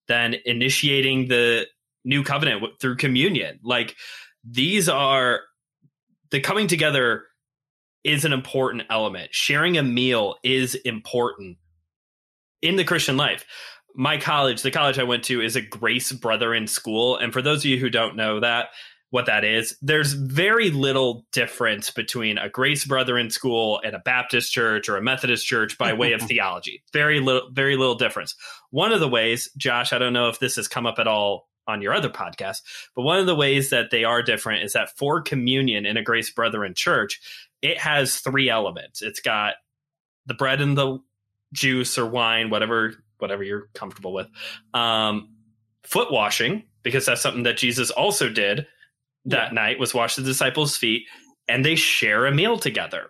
[0.07, 1.65] then initiating the
[2.05, 3.59] new covenant through communion.
[3.63, 3.95] Like,
[4.49, 5.41] these are
[6.31, 7.23] the coming together
[8.03, 9.33] is an important element.
[9.33, 11.57] Sharing a meal is important
[12.61, 13.45] in the Christian life.
[13.95, 17.17] My college, the college I went to, is a Grace Brethren school.
[17.17, 18.67] And for those of you who don't know that,
[19.09, 24.51] what that is, there's very little difference between a Grace Brethren school and a Baptist
[24.51, 26.83] church or a Methodist church by way of theology.
[26.91, 28.35] Very little, very little difference.
[28.71, 31.47] One of the ways, Josh, I don't know if this has come up at all
[31.67, 32.61] on your other podcast,
[32.95, 36.03] but one of the ways that they are different is that for communion in a
[36.03, 37.21] Grace Brethren church,
[37.61, 39.01] it has three elements.
[39.01, 39.55] It's got
[40.25, 40.99] the bread and the
[41.53, 44.27] juice or wine, whatever whatever you're comfortable with.
[44.73, 45.29] Um,
[45.83, 48.67] foot washing because that's something that Jesus also did
[49.25, 51.07] that night was wash the disciples' feet,
[51.47, 53.09] and they share a meal together.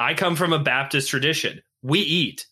[0.00, 1.62] I come from a Baptist tradition.
[1.82, 2.46] We eat.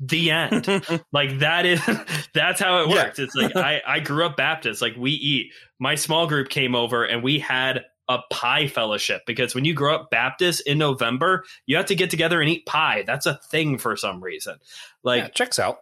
[0.00, 0.66] The end.
[1.12, 1.80] like that is
[2.34, 2.94] that's how it Yeah.
[3.04, 3.18] works.
[3.18, 4.82] It's like I I grew up Baptist.
[4.82, 5.52] Like we eat.
[5.78, 9.94] My small group came over and we had a pie fellowship because when you grow
[9.94, 13.02] up Baptist in November, you have to get together and eat pie.
[13.06, 14.56] That's a thing for some reason.
[14.60, 15.78] yeah, Like checks out.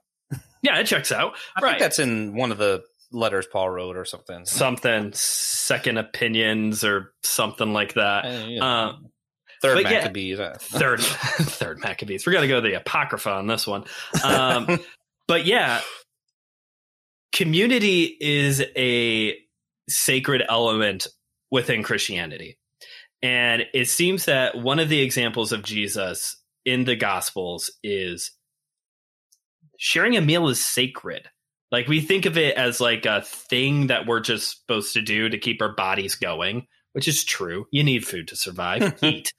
[0.62, 1.34] yeah, it checks out.
[1.56, 1.70] I right.
[1.70, 4.46] think that's in one of the letters Paul wrote or something.
[4.46, 8.24] something second opinions or something like that.
[8.24, 8.92] Uh, know, Uh,
[9.62, 9.92] Third but.
[9.92, 10.40] Maccabees.
[10.40, 12.26] uh, third third Maccabees.
[12.26, 13.84] We're gonna go to the Apocrypha on this one.
[14.22, 14.80] Um,
[15.28, 15.80] but yeah,
[17.32, 19.38] community is a
[19.88, 21.06] sacred element
[21.50, 22.58] within Christianity.
[23.22, 28.32] And it seems that one of the examples of Jesus in the Gospels is
[29.78, 31.28] sharing a meal is sacred.
[31.70, 35.28] Like we think of it as like a thing that we're just supposed to do
[35.28, 37.66] to keep our bodies going, which is true.
[37.70, 39.32] You need food to survive, eat.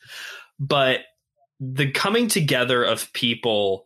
[0.60, 1.02] But
[1.60, 3.86] the coming together of people,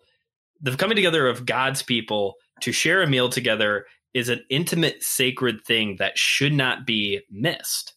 [0.61, 5.63] the coming together of God's people to share a meal together is an intimate, sacred
[5.65, 7.93] thing that should not be missed.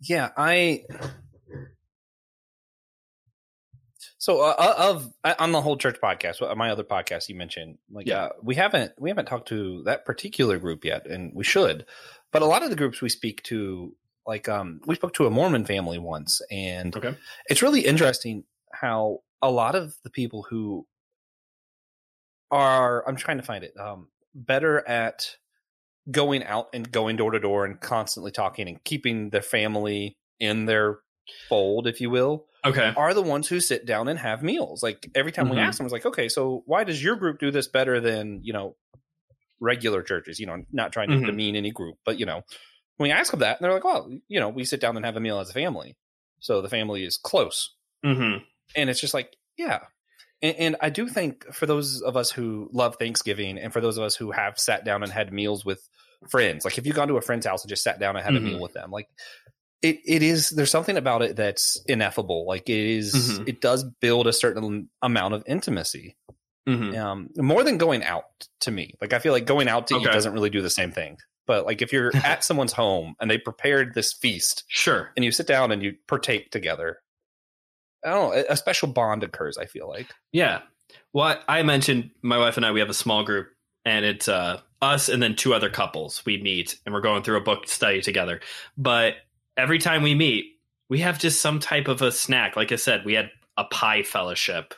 [0.00, 0.82] yeah, I.
[4.20, 7.78] So uh, uh, of on the whole church podcast, uh, my other podcast you mentioned,
[7.90, 8.24] like Yeah.
[8.24, 11.86] uh, we haven't we haven't talked to that particular group yet, and we should.
[12.32, 13.94] But a lot of the groups we speak to,
[14.28, 17.18] like um, we spoke to a Mormon family once, and Okay.
[17.48, 20.86] it's really interesting how a lot of the people who
[22.50, 25.36] are I'm trying to find it um, better at
[26.10, 30.66] going out and going door to door and constantly talking and keeping their family in
[30.66, 31.00] their
[31.48, 32.96] fold, if you will, Okay.
[32.96, 34.82] are the ones who sit down and have meals.
[34.82, 35.60] Like every time we Mhm.
[35.60, 38.52] ask them, it's like, okay, so why does your group do this better than you
[38.52, 38.76] know
[39.60, 40.40] regular churches?
[40.40, 41.26] You know, not trying to Mhm.
[41.26, 42.42] demean any group, but you know,
[42.98, 45.16] when we ask them that, they're like, well, you know, we sit down and have
[45.16, 45.96] a meal as a family,
[46.40, 48.44] so the family is close Mm-hmm.
[48.76, 49.80] and it's just like yeah
[50.40, 53.98] and, and i do think for those of us who love thanksgiving and for those
[53.98, 55.80] of us who have sat down and had meals with
[56.30, 58.36] friends like if you've gone to a friend's house and just sat down and had
[58.36, 58.44] a Mhm.
[58.44, 59.08] meal with them like
[59.82, 63.48] it, it is there's something about it that's ineffable like it is- Mhm.
[63.48, 66.16] it does build a certain amount of intimacy
[66.68, 66.96] Mm-hmm.
[67.00, 68.26] um more than going out
[68.60, 70.92] to me like i feel like going out to eat doesn't really do the same
[70.92, 71.16] thing
[71.48, 75.10] but like if you're at someone's home and they prepared this feast Sure.
[75.16, 76.98] and you sit down and you partake together
[78.04, 80.60] i don't know a- special bond occurs i feel like Yeah.
[81.12, 83.48] Well, I I mentioned my wife and I, we have a small group
[83.84, 86.22] and it's uh, us and then two other couples.
[86.24, 88.40] We meet and we're going through a book study together.
[88.76, 89.14] But
[89.56, 90.46] every time we meet,
[90.88, 92.56] we have just some type of a snack.
[92.56, 94.74] Like I said, we had a pie fellowship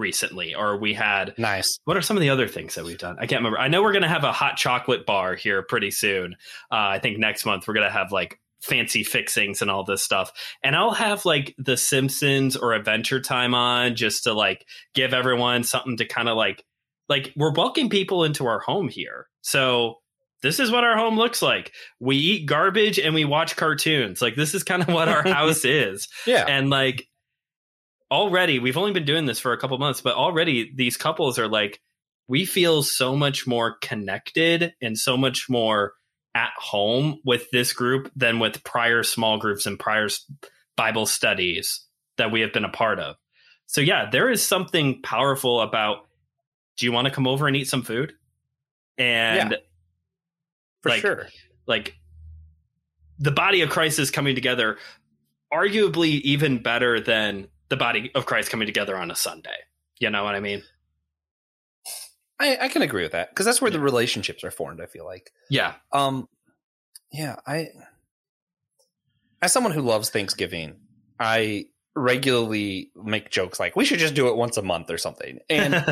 [0.00, 3.16] recently, or we had nice what are some of the other things that we've done?
[3.18, 3.58] I can't remember.
[3.58, 6.34] I know we're going to have a hot chocolate bar here pretty soon.
[6.72, 10.02] Uh, I think next month we're going to have like fancy fixings and all this
[10.02, 10.32] stuff.
[10.62, 15.64] And I'll have like The Simpsons or Adventure Time on just to like give everyone
[15.64, 16.64] something to kind of like
[17.08, 19.26] like we're welcoming people into our home here.
[19.42, 19.96] So
[20.42, 21.72] this is what our home looks like.
[21.98, 24.22] We eat garbage and we watch cartoons.
[24.22, 27.06] Like this is kind of what our house is yeah and like
[28.10, 31.48] already we've only been doing this for a couple months but already these couples are
[31.48, 31.80] like
[32.28, 35.94] we feel so much more connected and so much more
[36.34, 40.08] at home with this group than with prior small groups and prior
[40.76, 41.84] bible studies
[42.16, 43.16] that we have been a part of.
[43.66, 46.06] So yeah there is something powerful about
[46.76, 48.14] do you want to come over and eat some food?
[48.96, 49.56] And
[50.82, 51.26] for like, sure.
[51.66, 51.96] like
[53.18, 54.78] the body of Christ is coming together,
[55.52, 59.56] arguably even better than the body of Christ coming together on a Sunday.
[59.98, 60.62] You know what I mean?
[62.38, 65.04] I, I can agree with that because that's where the relationships are formed i feel
[65.04, 65.74] like Yeah.
[65.92, 66.26] um
[67.12, 67.68] yeah i
[69.42, 70.76] as someone who loves thanksgiving
[71.18, 75.40] i regularly make jokes like we should just do it once a month or something
[75.50, 75.84] and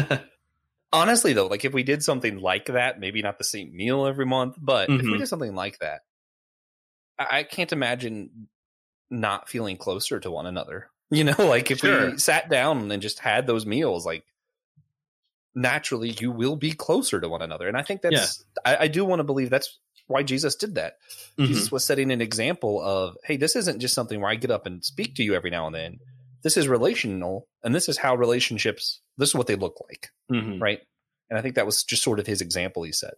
[0.93, 4.25] honestly though like if we did something like that maybe not the same meal every
[4.25, 5.19] month but if we Mhm.
[5.19, 6.01] did something like that
[7.19, 8.49] I, I can't imagine
[9.11, 12.11] not feeling closer to one another you know like if Sure.
[12.13, 14.25] we sat down and just had those meals like
[15.55, 19.05] naturally you will be closer to one another and i think that's I, I do
[19.05, 20.95] want to believe that's why jesus did that
[21.39, 21.47] Mhm.
[21.47, 24.67] jesus was setting an example of hey this isn't just something where i get up
[24.67, 25.99] and speak to you every now and then
[26.45, 30.61] this is relational and this is how relationships this is what they look like Mhm.
[30.61, 30.81] right?
[31.31, 33.15] And I think that was just sort of his example he set.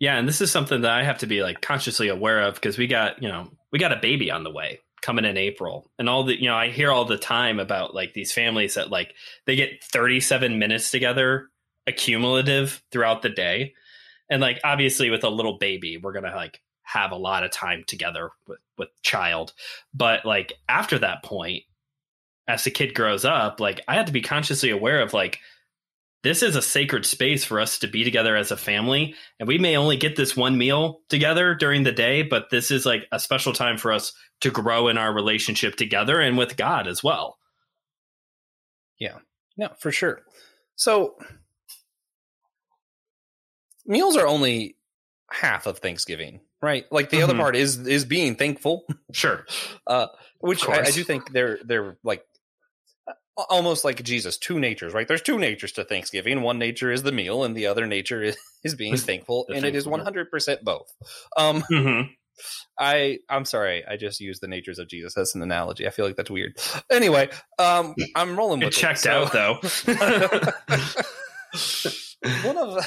[0.00, 2.76] Yeah, and this is something that I have to be like consciously aware of because
[2.76, 5.90] we got, you know, we got a baby on the way coming in April.
[5.98, 8.90] And all the, you know, I hear all the time about like these families that
[8.90, 9.14] like
[9.46, 11.48] they get 37 minutes together
[11.86, 13.74] accumulative throughout the day.
[14.30, 17.50] And like obviously with a little baby, we're going to like have a lot of
[17.50, 19.52] time together with with child.
[19.92, 21.64] But like after that point,
[22.46, 25.40] as the kid grows up, like I had to be consciously aware of like
[26.22, 29.14] this is a sacred space for us to be together as a family.
[29.38, 32.84] And we may only get this one meal together during the day but this is
[32.84, 36.86] like a special time for us to grow in our relationship together and with god
[36.86, 37.38] as well.
[38.98, 39.18] Yeah.
[39.56, 40.22] Yeah for sure.
[40.76, 41.16] So
[43.86, 44.76] meals are only
[45.30, 46.86] half of thanksgiving right?
[46.90, 47.30] Like the mm-hmm.
[47.30, 48.84] other part is is being thankful.
[49.12, 49.46] Sure.
[49.86, 50.08] Uh
[50.40, 52.24] which I, I do think they're they're like
[53.48, 55.06] almost like Jesus, two natures, right?
[55.06, 56.42] There's two natures to Thanksgiving.
[56.42, 59.74] One nature is the meal, and the other nature is, is being thankful, and it
[59.74, 60.92] is 100 percent both.
[61.36, 62.10] Um, mm-hmm.
[62.78, 65.86] I I'm sorry, I just used the natures of Jesus as an analogy.
[65.86, 66.56] I feel like that's weird.
[66.90, 68.74] Anyway, um, I'm rolling with it.
[68.74, 69.10] Checked it, so.
[69.10, 69.58] out though.
[72.44, 72.84] One of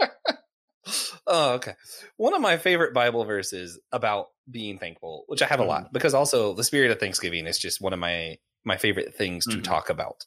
[1.26, 1.74] oh, okay.
[2.16, 5.92] One of my favorite Bible verses about being thankful, which I have a lot, mm.
[5.92, 9.52] because also the spirit of Thanksgiving is just one of my my favorite things to
[9.52, 9.62] mm-hmm.
[9.62, 10.24] talk about.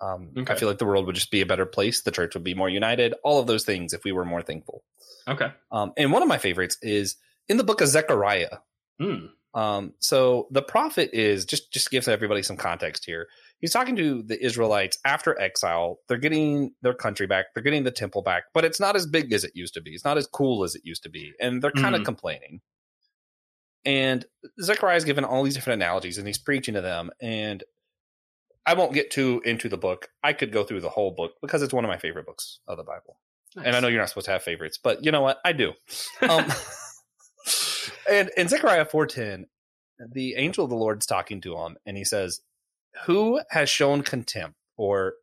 [0.00, 0.52] Um, okay.
[0.52, 2.02] I feel like the world would just be a better place.
[2.02, 3.14] The church would be more united.
[3.24, 4.84] All of those things if we were more thankful.
[5.26, 5.52] Okay.
[5.72, 7.16] Um, and one of my favorites is
[7.48, 8.58] in the book of Zechariah.
[9.00, 9.30] Mm.
[9.54, 13.26] Um, so the prophet is just just gives everybody some context here.
[13.60, 15.98] He's talking to the Israelites after exile.
[16.06, 17.46] They're getting their country back.
[17.54, 19.92] They're getting the temple back, but it's not as big as it used to be.
[19.92, 22.04] It's not as cool as it used to be, and they're kind of mm.
[22.04, 22.60] complaining.
[23.84, 24.24] And
[24.60, 27.10] Zechariah is given all these different analogies, and he's preaching to them.
[27.20, 27.64] And
[28.68, 30.10] I won't get too into the book.
[30.22, 32.76] I could go through the whole book because it's one of my favorite books of
[32.76, 33.18] the Bible.
[33.56, 33.64] Nice.
[33.64, 35.38] And I know you're not supposed to have favorites, but you know what?
[35.42, 35.72] I do.
[36.28, 36.44] Um,
[38.10, 39.44] and in Zechariah 4:10,
[40.12, 42.42] the angel of the Lord's talking to him, and he says,
[43.06, 45.14] "Who has shown contempt, or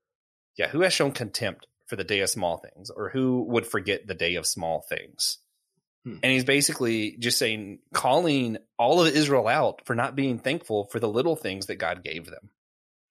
[0.58, 4.08] yeah, who has shown contempt for the day of small things, or who would forget
[4.08, 5.38] the day of small things?"
[6.04, 6.18] Hmm.
[6.24, 11.00] And he's basically just saying, calling all of Israel out for not being thankful for
[11.00, 12.50] the little things that God gave them.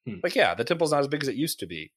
[0.07, 0.17] Hmm.
[0.23, 1.93] Like, yeah, the temple's not as big as it used to be.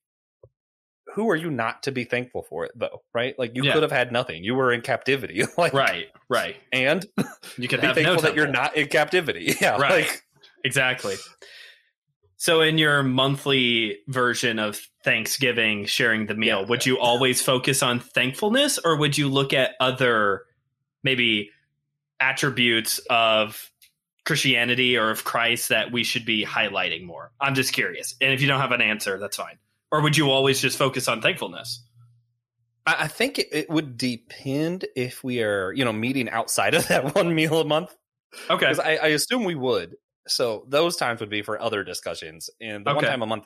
[1.15, 3.02] Who are you not to be thankful for it though?
[3.13, 3.38] Right?
[3.39, 3.74] Like you yeah.
[3.74, 4.43] could have had nothing.
[4.43, 5.43] You were in captivity.
[5.58, 6.58] like, right, right.
[6.72, 7.06] And
[7.58, 9.56] you can be thankful no that you're not in captivity.
[9.62, 10.06] Yeah, right.
[10.06, 10.24] Like,
[10.63, 11.15] exactly.
[12.39, 16.93] So, in your monthly version of Thanksgiving, sharing the meal, yeah, would yeah.
[16.93, 20.43] you always focus on thankfulness, or would you look at other
[21.04, 21.50] maybe
[22.20, 23.72] attributes of
[24.28, 27.32] Christianity or of Christ that we should be highlighting more?
[27.40, 28.13] I'm just curious.
[28.22, 29.58] And if you don't have an answer, that's fine.
[29.90, 31.84] Or would you always just focus on thankfulness?
[32.86, 37.16] I think it, it would depend if we are, you know, meeting outside of that
[37.16, 37.96] one meal a month.
[38.50, 38.66] Okay.
[38.66, 39.96] Because I, I, assume we would.
[40.28, 42.50] So those times would be for other discussions.
[42.62, 42.96] And the okay.
[42.96, 43.46] one time a month,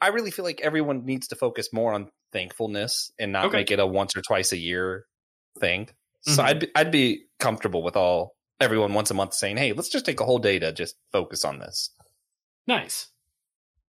[0.00, 3.58] I really feel like everyone needs to focus more on thankfulness and not okay.
[3.58, 5.06] make it a once or twice a year
[5.58, 5.88] thing.
[6.20, 6.48] So mm-hmm.
[6.48, 10.06] I'd be, I'd be comfortable with all everyone once a month saying, "Hey, let's just
[10.06, 11.90] take a whole day to just focus on this."
[12.66, 13.08] Nice.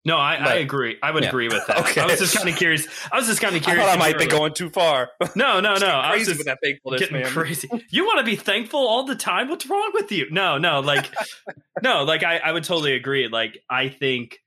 [0.06, 0.98] No, I, but, I agree.
[1.02, 1.30] I would yeah.
[1.30, 1.78] agree with that.
[1.80, 2.00] okay.
[2.00, 2.86] I was just kind of curious.
[3.10, 3.84] I was just kind of curious.
[3.84, 5.10] I, I might be going too far.
[5.34, 5.88] No, no, no.
[5.88, 7.30] I was just with that thankfulness, getting man.
[7.30, 7.68] crazy.
[7.90, 9.48] You want to be thankful all the time?
[9.48, 10.28] What's wrong with you?
[10.30, 10.80] No, no.
[10.80, 11.12] Like,
[11.82, 12.04] no.
[12.04, 13.26] Like, I, I would totally agree.
[13.28, 14.38] Like, I think,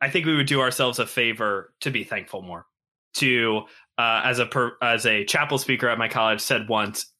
[0.00, 2.66] I think we would do ourselves a favor to be thankful more.
[3.14, 3.62] To
[3.98, 7.12] uh, as a per, as a chapel speaker at my college said once,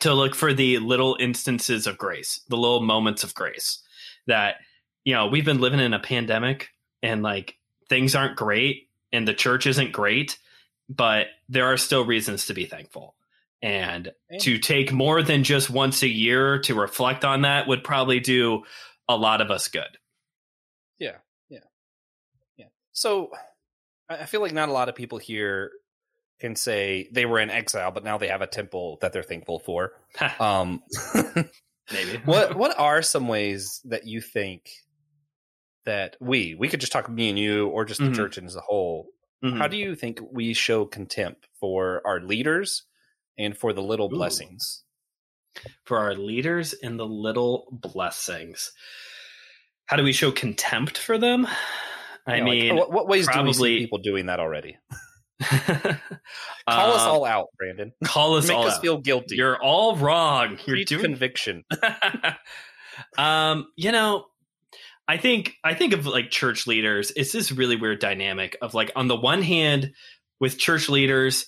[0.00, 3.82] to look for the little instances of grace, the little moments of grace
[4.26, 4.56] that,
[5.04, 6.68] you know, we've been living in a pandemic
[7.02, 7.56] and like
[7.88, 10.38] things aren't great and the church isn't great,
[10.88, 13.14] but there are still reasons to be thankful.
[13.60, 18.20] And to take more than just once a year to reflect on that would probably
[18.20, 18.62] do
[19.08, 19.98] a lot of us good.
[21.00, 21.16] Yeah.
[21.48, 21.58] Yeah.
[22.56, 22.66] Yeah.
[22.92, 23.32] So
[24.08, 25.72] I feel like not a lot of people here
[26.40, 29.58] can say they were in exile, but now they have a temple that they're thankful
[29.58, 29.92] for.
[30.40, 30.82] um,
[31.92, 32.18] Maybe.
[32.24, 34.70] what What are some ways that you think
[35.84, 38.14] that we we could just talk me and you, or just the mm-hmm.
[38.14, 39.08] church as a whole?
[39.44, 39.58] Mm-hmm.
[39.58, 42.84] How do you think we show contempt for our leaders
[43.38, 44.16] and for the little Ooh.
[44.16, 44.84] blessings?
[45.84, 48.72] For our leaders and the little blessings.
[49.86, 51.48] How do we show contempt for them?
[52.26, 54.76] I know, mean, like, what, what, ways probably, do we see people doing that already?
[55.44, 55.60] call
[56.66, 57.92] uh, us all out, Brandon.
[58.04, 58.58] Call us all out.
[58.58, 58.82] Make all us out.
[58.82, 59.36] feel guilty.
[59.36, 60.58] You're all wrong.
[60.66, 61.64] You're doing conviction.
[63.18, 64.26] um, you know,
[65.06, 67.12] I think I think of like church leaders.
[67.14, 69.92] It's this really weird dynamic of like on the one hand,
[70.40, 71.46] with church leaders,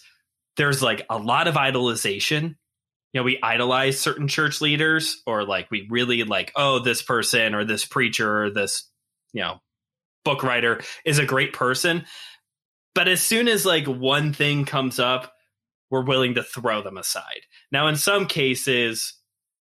[0.56, 2.56] there's like a lot of idolization.
[3.12, 7.54] You know, we idolize certain church leaders, or like we really like, oh, this person
[7.54, 8.88] or this preacher or this,
[9.32, 9.60] you know,
[10.24, 12.04] book writer is a great person
[12.94, 15.32] but as soon as like one thing comes up,
[15.90, 17.42] we're willing to throw them aside.
[17.72, 19.14] Now, in some cases,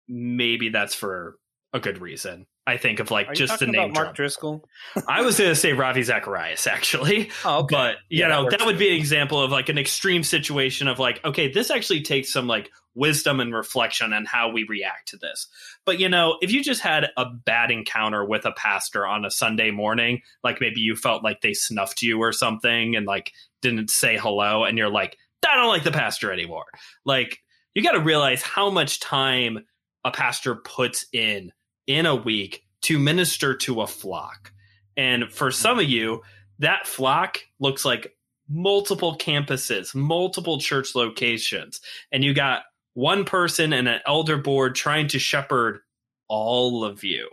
[0.08, 1.36] maybe that's for
[1.72, 2.46] a good reason.
[2.68, 4.14] I think of like Are just the name Mark.
[4.14, 4.64] Driscoll?
[5.08, 7.74] I was going to say Ravi Zacharias actually, Oh, okay.
[7.74, 10.86] but you Yeah, know works that would be an example of like an extreme situation
[10.86, 15.08] of like okay, this actually takes some like wisdom and reflection on how we react
[15.08, 15.46] to this.
[15.86, 19.30] But you know, if you just had a bad encounter with a pastor on a
[19.30, 23.88] Sunday morning, like maybe you felt like they snuffed you or something and like didn't
[23.90, 25.16] say hello and you're like,
[25.48, 26.66] I don't like the pastor anymore.
[27.04, 27.38] Like
[27.74, 29.64] you got to realize how much time
[30.04, 31.52] a pastor puts in
[31.88, 34.52] in a week to minister to a flock.
[34.96, 36.22] And for some of you,
[36.60, 38.14] that flock looks like
[38.48, 41.80] multiple campuses, multiple church locations,
[42.12, 42.62] and you got
[42.94, 45.80] one person and an elder board trying to shepherd
[46.28, 47.28] all of you.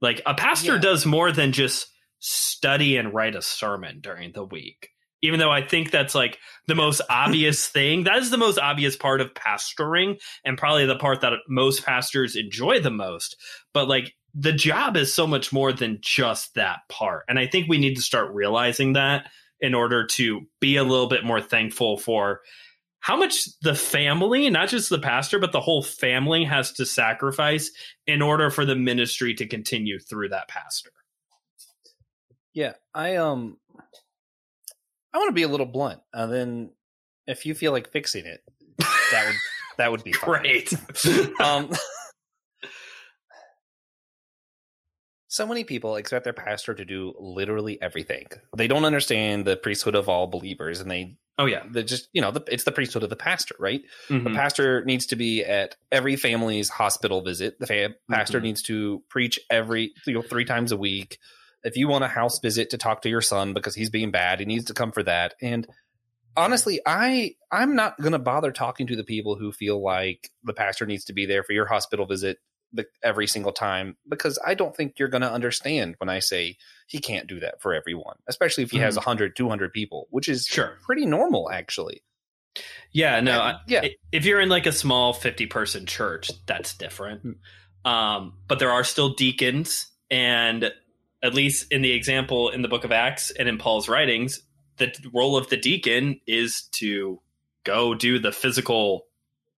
[0.00, 0.80] Like a pastor Yeah.
[0.80, 1.88] does more than just
[2.18, 4.90] study and write a sermon during the week.
[5.22, 8.96] Even though I think that's like the most obvious thing, that is the most obvious
[8.96, 13.36] part of pastoring and probably the part that most pastors enjoy the most.
[13.72, 17.24] But like the job is so much more than just that part.
[17.28, 21.08] And I think we need to start realizing that in order to be a little
[21.08, 22.42] bit more thankful for
[23.00, 27.70] how much the family, not just the pastor, but the whole family has to sacrifice
[28.06, 30.90] in order for the ministry to continue through that pastor.
[32.52, 33.58] Yeah, I um,
[35.16, 36.00] I want to be a little blunt.
[36.12, 36.70] And then,
[37.26, 38.40] if you feel like fixing it,
[38.78, 39.34] that would
[39.78, 40.40] that would be fine.
[40.42, 40.74] Great.
[41.40, 41.70] Um,
[45.28, 48.26] so many people expect their pastor to do literally everything.
[48.56, 51.62] They don't understand the priesthood of all believers, and they oh yeah.
[51.70, 53.82] they just you know the, it's the priesthood of the pastor, right?
[54.08, 54.34] The Mhm.
[54.34, 57.58] pastor needs to be at every family's hospital visit.
[57.58, 58.44] The fa- pastor Mhm.
[58.44, 61.18] needs to preach every you know three times a week.
[61.64, 64.40] If you want a house visit to talk to your son because he's being bad,
[64.40, 65.34] he needs to come for that.
[65.40, 65.66] And
[66.36, 70.52] honestly, I I'm not going to bother talking to the people who feel like the
[70.52, 72.38] pastor needs to be there for your hospital visit
[72.72, 76.56] the, every single time because I don't think you're going to understand when I say
[76.86, 80.44] he can't do that for everyone, especially if he has 100, 200 people, which is
[80.46, 80.76] Sure.
[80.84, 82.02] pretty normal actually.
[82.92, 83.86] Yeah, no, I, yeah.
[84.12, 87.90] if you're in like a small 50 person church that's different Hmm.
[87.90, 90.72] um, but there are still deacons and
[91.22, 94.40] at least in the example in the book of acts and in paul's writings
[94.78, 97.20] the role of the deacon is to
[97.64, 99.06] go do the physical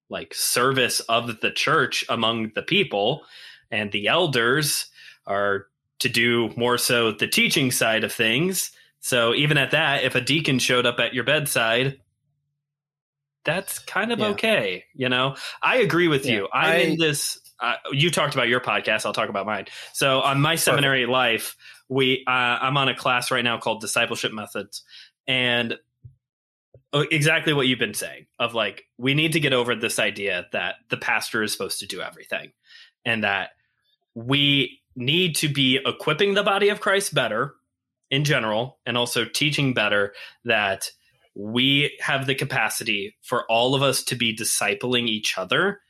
[0.09, 3.25] like service of the church among the people
[3.71, 4.87] and the elders
[5.27, 5.67] are
[5.99, 10.21] to do more so the teaching side of things so even at that if a
[10.21, 11.99] deacon showed up at your bedside
[13.45, 14.27] that's kind of Yeah.
[14.29, 14.85] okay.
[14.95, 16.49] You know, I agree with Yeah, you.
[16.53, 17.39] I'm I- in this.
[17.61, 19.05] Uh, you talked about your podcast.
[19.05, 19.67] I'll talk about mine.
[19.93, 21.57] So on my seminary life,
[21.89, 24.83] we uh, I'm on a class right now called Discipleship Methods,
[25.27, 25.77] and
[26.93, 30.47] uh, exactly what you've been saying of like we need to get over this idea
[30.53, 32.53] that the pastor is supposed to do everything,
[33.05, 33.51] and that
[34.15, 37.55] we need to be equipping the body of Christ better
[38.11, 40.91] in general, and also teaching better that
[41.35, 45.81] we have the capacity for all of us to be discipling each other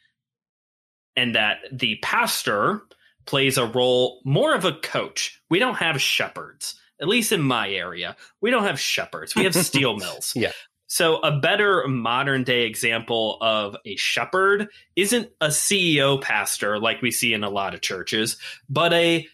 [1.19, 2.83] and that the pastor
[3.27, 5.43] plays a role more of a coach.
[5.51, 8.17] We don't have shepherds, at least in my area.
[8.41, 9.35] We don't have shepherds.
[9.35, 10.33] We have steel mills.
[10.37, 10.53] Yeah.
[10.87, 17.11] So a better modern day example of a shepherd isn't a CEO pastor like we
[17.11, 18.37] see in a lot of churches,
[18.71, 19.27] but a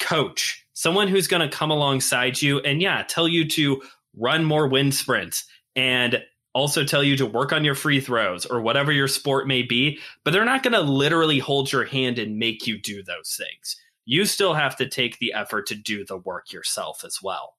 [0.00, 3.82] coach, someone who's going to come alongside you and yeah, tell you to
[4.16, 5.44] run more wind sprints
[5.76, 6.22] and
[6.58, 9.98] also tell you to work on your free throws or whatever your sport may be,
[10.24, 13.76] but they're not going to literally hold your hand and make you do those things.
[14.04, 17.54] You still have to take the effort to do the work yourself as well.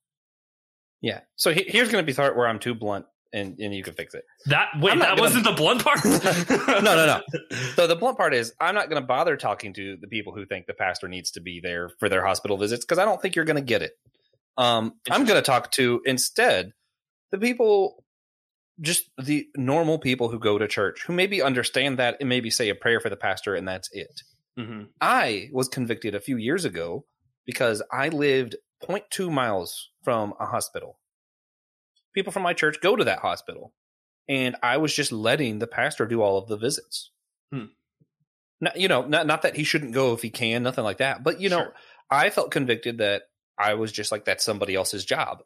[1.01, 1.21] Yeah.
[1.35, 3.83] So he- here's going to be the part where I'm too blunt, and and you
[3.83, 4.25] can fix it.
[4.47, 6.03] That wait, that gonna- wasn't the blunt part.
[6.83, 7.21] No, no, no.
[7.75, 10.45] So the blunt part is, I'm not going to bother talking to the people who
[10.45, 13.35] think the pastor needs to be there for their hospital visits because I don't think
[13.35, 13.93] you're going to get it.
[14.57, 16.73] Um, I'm going to talk to instead
[17.31, 18.03] the people,
[18.81, 22.69] just the normal people who go to church who maybe understand that and maybe say
[22.69, 24.21] a prayer for the pastor and that's it.
[24.57, 24.89] Mhm.
[25.01, 27.05] I was convicted a few years ago
[27.45, 30.99] because I lived 0.2 miles from a hospital.
[32.13, 33.73] People from my church go to that hospital,
[34.27, 37.11] and I was just letting the pastor do all of the visits.
[37.51, 37.65] Hmm.
[38.61, 41.23] Not, you know, not not that he shouldn't go if he can, nothing like that.
[41.23, 41.73] But you know, Sure.
[42.09, 43.23] I felt convicted that
[43.57, 45.43] I was just like that's somebody else's job.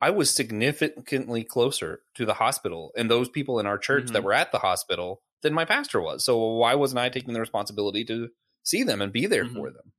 [0.00, 4.24] I was significantly closer to the hospital and those people in our church that Mhm.
[4.24, 6.24] were at the hospital than my pastor was.
[6.24, 8.28] So why wasn't I taking the responsibility to
[8.62, 9.54] see them and be there Mhm.
[9.54, 9.92] for them?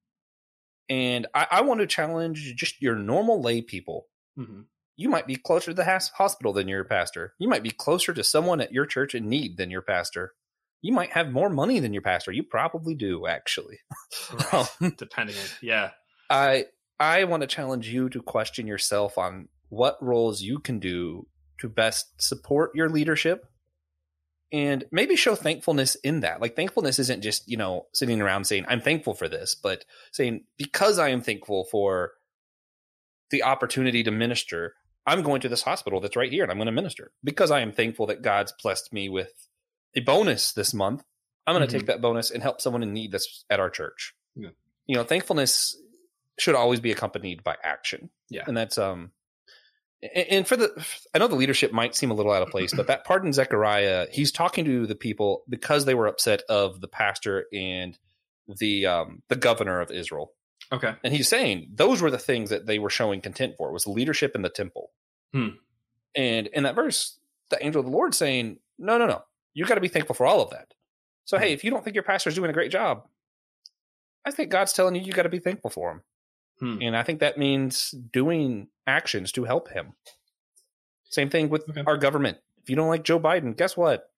[0.89, 4.08] And I, I want to challenge just your normal lay people.
[4.38, 4.66] Mhm.
[4.95, 7.36] You might be closer to the has- hospital than your pastor.
[7.39, 10.34] You might be closer to someone at your church in need than your pastor.
[10.84, 12.32] you might have more money than your pastor.
[12.32, 13.80] You probably do, actually.
[14.54, 14.95] Right.
[14.98, 15.91] Depending on, yeah.
[16.30, 16.66] I
[17.00, 21.28] I want to challenge you to question yourself on what roles you can do
[21.59, 23.45] to best support your leadership
[24.51, 26.39] and maybe show thankfulness in that.
[26.39, 30.45] Like thankfulness isn't just, you know, sitting around saying I'm thankful for this, but saying
[30.57, 32.11] because I am thankful for
[33.30, 36.68] the opportunity to minister, I'm going to this hospital that's right here and I'm going
[36.68, 37.11] to minister.
[37.24, 39.49] Because I am thankful that God's blessed me with
[39.95, 41.03] a bonus this month,
[41.45, 41.80] I'm going to Mhm.
[41.80, 44.13] take that bonus and help someone in need that's at our church.
[44.36, 44.49] Yeah.
[44.86, 45.76] You know, thankfulness
[46.39, 48.11] should always be accompanied by action.
[48.30, 48.43] Yeah.
[48.47, 49.11] And that's um
[50.14, 52.88] and for the I know the leadership might seem a little out of place, but
[52.88, 56.88] that part in Zechariah, he's talking to the people because they were upset of the
[56.88, 57.98] pastor and
[58.48, 60.34] the um the governor of Israel.
[60.72, 60.93] Okay.
[61.04, 64.36] And he's saying those were the things that they were showing content for was leadership
[64.36, 64.91] in the temple.
[65.34, 65.50] Hmm.
[66.16, 67.20] And in that verse,
[67.50, 69.24] the angel of the Lord saying, No, no, no.
[69.54, 70.74] You got to be thankful for all of that.
[71.26, 73.04] So hey, if you don't think your pastor's doing a great job,
[74.24, 76.02] I think God's telling you you got to be thankful for him.
[76.60, 76.78] Hmm.
[76.82, 79.93] And I think that means doing actions to help him.
[81.05, 81.84] Same thing with Okay.
[81.86, 82.38] our government.
[82.62, 84.10] If you don't like Joe Biden, guess what?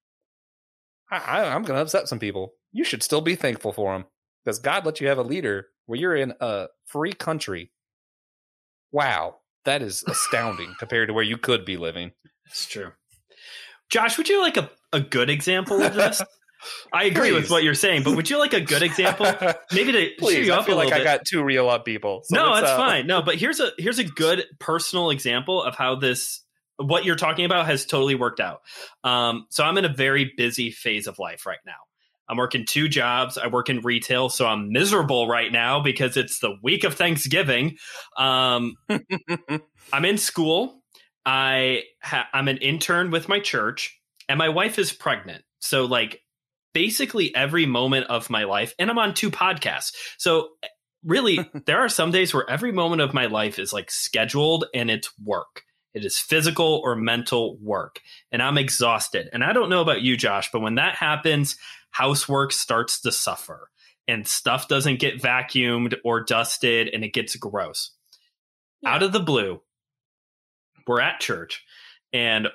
[1.12, 2.54] I, I, I'm going to upset some people.
[2.72, 4.06] You should still be thankful for him
[4.44, 7.72] because God let you have a leader where you're in a free country.
[8.92, 12.12] Wow, that is astounding compared to where you could be living.
[12.46, 12.92] It's true.
[13.90, 16.22] Josh, would you like a, a good example of this?
[16.92, 19.26] I agree with what you're saying, but would you like a good example?
[19.72, 21.70] Maybe to cheer Please, you I up a feel little like I got two real
[21.70, 22.22] up people.
[22.26, 23.08] So no, that's uh, fine.
[23.08, 26.44] No, but here's a here's a good personal example of how this
[26.78, 28.62] what you're talking about has totally worked out.
[29.04, 31.74] Um, so I'm in a very busy phase of life right now.
[32.30, 33.38] I'm working two jobs.
[33.38, 37.78] I work in retail, so I'm miserable right now because it's the week of Thanksgiving.
[38.18, 38.76] Um,
[39.94, 40.84] I'm in school.
[41.26, 45.44] I ha- I'm an intern with my church, and my wife is pregnant.
[45.60, 46.22] So like
[46.74, 49.94] basically every moment of my life, and I'm on two podcasts.
[50.18, 50.50] So
[51.04, 54.90] really, there are some days where every moment of my life is like scheduled and
[54.90, 55.64] it's work.
[55.94, 58.00] It is physical or mental work,
[58.32, 59.28] and I'm exhausted.
[59.34, 61.58] And I don't know about you, Josh, but when that happens,
[61.90, 63.72] housework starts to suffer,
[64.08, 67.92] and stuff doesn't get vacuumed or dusted, and it gets gross.
[68.86, 69.62] Out of the blue,
[70.86, 71.64] we're at church,
[72.14, 72.50] and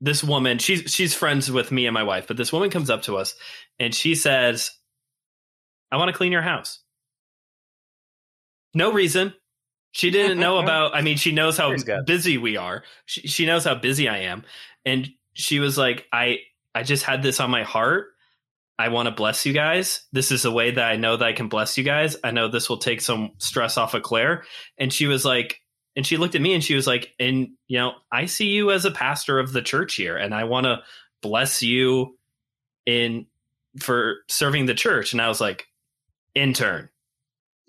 [0.00, 3.02] this woman, she's she's friends with me and my wife, but this woman comes up
[3.02, 3.34] to us
[3.78, 4.70] and she says,
[5.92, 6.80] "I want to clean your house."
[8.74, 9.34] No reason.
[9.92, 10.94] She didn't know about.
[10.94, 11.74] I mean, she knows how
[12.06, 12.84] busy we are.
[13.06, 14.44] She, she knows how busy I am,
[14.84, 16.38] and she was like, "I
[16.74, 18.06] I just had this on my heart.
[18.78, 20.06] I want to bless you guys.
[20.12, 22.16] This is a way that I know that I can bless you guys.
[22.24, 24.44] I know this will take some stress off of Claire."
[24.78, 25.59] And she was like,
[25.96, 28.70] and she looked at me and she was like, "And you know, I see you
[28.70, 30.82] as a pastor of the church here, and I want to
[31.22, 32.16] bless you
[32.86, 33.26] in
[33.80, 35.66] for serving the church." And I was like,
[36.34, 36.90] "Intern."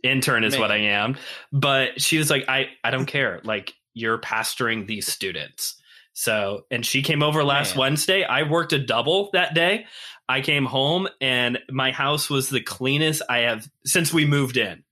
[0.04, 0.62] intern is Man.
[0.62, 1.18] what I am.
[1.52, 3.42] But she was like, I, I don't care.
[3.44, 5.76] Like you're pastoring these students.
[6.14, 7.80] So, and she came over last Man.
[7.80, 8.24] Wednesday.
[8.24, 9.86] I worked a double that day.
[10.28, 14.84] I came home and my house was the cleanest I have since we moved in.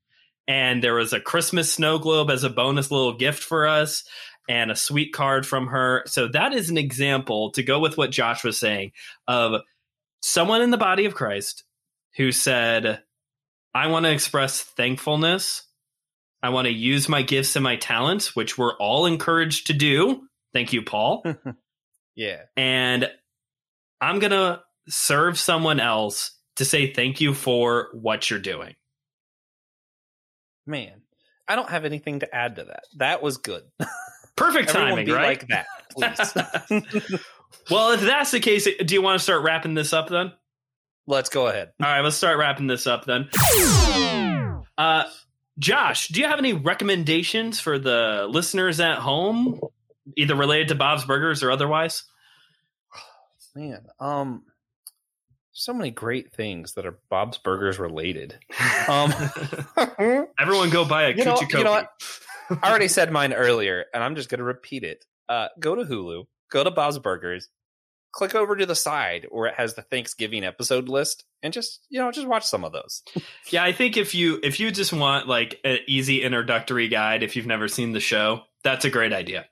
[0.50, 4.04] And there was a Christmas snow globe as a bonus little gift for us
[4.50, 6.02] and a sweet card from her.
[6.08, 8.94] So that is an example to go with what Josh was saying
[9.28, 9.62] of
[10.24, 11.64] someone in the body of Christ
[12.18, 13.00] who said,
[13.76, 15.68] I want to express thankfulness.
[16.42, 20.24] I want to use my gifts and my talents, which we're all encouraged to do.
[20.52, 21.24] Thank you, Paul.
[22.16, 22.42] Yeah.
[22.58, 23.10] and
[24.02, 28.76] I'm going to serve someone else to say thank you for what you're doing.
[30.70, 31.02] Man,
[31.48, 32.84] I don't have anything to add to that.
[32.98, 33.64] That was good.
[34.36, 35.42] Perfect Everyone timing, be right?
[35.42, 37.20] like that, please.
[37.72, 40.32] well, if that's the case, do you want to start wrapping this up then?
[41.08, 41.72] Let's go ahead.
[41.82, 43.30] All right, let's start wrapping this up then.
[44.78, 45.04] Uh,
[45.58, 49.60] Josh, do you have any recommendations for the listeners at home,
[50.16, 52.06] either related to Bob's Burgers or otherwise?
[53.54, 54.44] Man, um
[55.52, 58.38] so many great things that are Bob's Burgers related.
[58.88, 59.14] Um
[60.40, 61.90] Everyone go buy a You know- you know what?
[62.64, 65.06] I already said mine earlier, and I'm just going to repeat it.
[65.28, 67.48] Uh, go to Hulu, go to Bob's Burgers,
[68.12, 72.00] click over to the side where it has the Thanksgiving episode list, and just you
[72.00, 73.04] know just watch some of those.
[73.52, 77.36] Yeah, I think if you if you just want like an easy introductory guide, if
[77.36, 79.46] you've never seen the show, that's a great idea.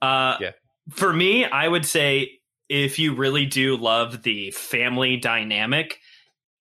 [0.00, 0.52] Uh, Yeah.
[0.90, 2.37] For me, I would say
[2.68, 5.98] if you really do love the family dynamic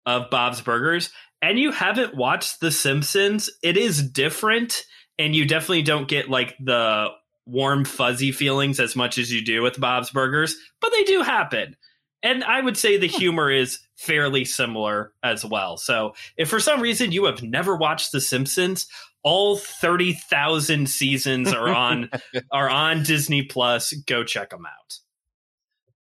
[0.05, 4.84] of Bob's Burgers and you haven't watched The Simpsons, it is different,
[5.20, 7.10] and you definitely don't get like the
[7.45, 11.76] warm fuzzy feelings as much as you do with Bob's Burgers, but they do happen.
[12.24, 15.78] and I would say the humor is fairly similar as well.
[15.78, 18.88] So, if for some reason you have never watched The Simpsons,
[19.24, 22.10] all 30,000 seasons are on
[22.51, 23.93] are on Disney Plus.
[23.93, 24.99] Go check them out.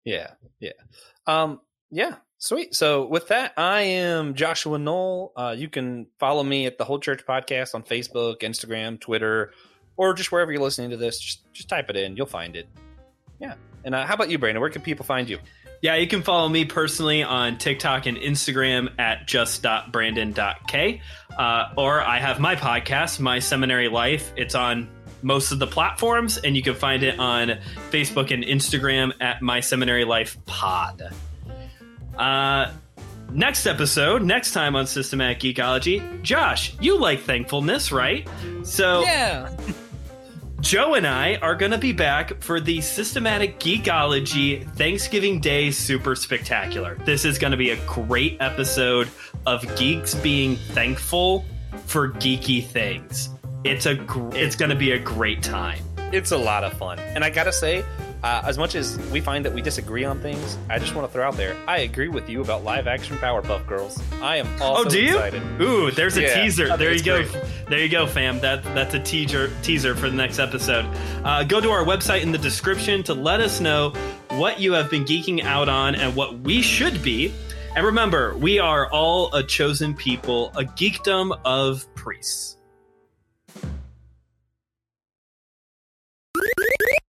[0.06, 0.32] Yeah.
[0.60, 0.72] Yeah.
[1.28, 1.60] Um
[1.92, 2.76] yeah, sweet.
[2.76, 5.32] So with that, I am Joshua Knoll.
[5.36, 9.52] Uh, you can follow me at the Whole Church Podcast on Facebook, Instagram, Twitter,
[9.98, 11.20] or just wherever you're listening to this.
[11.20, 12.68] Just just type it in, you'll find it.
[13.40, 13.56] Yeah.
[13.84, 14.62] And uh, how about you, Brandon?
[14.62, 15.40] Where can people find you?
[15.82, 21.02] Yeah, you can follow me personally on TikTok and Instagram at just.brandon.k.
[21.38, 24.34] Uh, or I have my podcast, My Seminary Life.
[24.36, 24.90] It's on
[25.26, 27.58] most of the platforms, and you can find it on
[27.90, 31.12] Facebook and Instagram at My Seminary Life Pod.
[32.16, 32.72] Uh,
[33.32, 38.30] next episode, next time on Systematic Geekology, Josh, you like thankfulness, right?
[38.64, 39.50] So Yeah.
[40.62, 46.16] Joe and I are going to be back for the Systematic Geekology Thanksgiving Day Super
[46.16, 46.98] Spectacular.
[47.04, 49.10] This is going to be a great episode
[49.48, 51.46] of geeks being thankful
[51.86, 53.30] for geeky things.
[53.66, 55.80] It's a gr- it's going to be a great time.
[56.12, 57.00] It's a lot of fun.
[57.00, 57.84] And I gotta say,
[58.24, 61.12] uh, as much as we find that we disagree on things, I just want to
[61.14, 64.00] throw out there, I agree with you about live action Powerpuff Girls.
[64.22, 65.16] I am also oh, do you?
[65.16, 65.42] excited.
[65.62, 66.78] Ooh, there's a Yeah, teaser.
[66.78, 67.24] There you it's go.
[67.24, 67.44] great.
[67.68, 68.40] There you go, fam.
[68.40, 70.86] That that's a teaser teaser for the next episode.
[71.24, 73.90] Uh, go to our website in the description to let us know
[74.32, 77.34] what you have been geeking out on and what we should be.
[77.76, 82.55] And remember, we are all a chosen people, a geekdom of priests.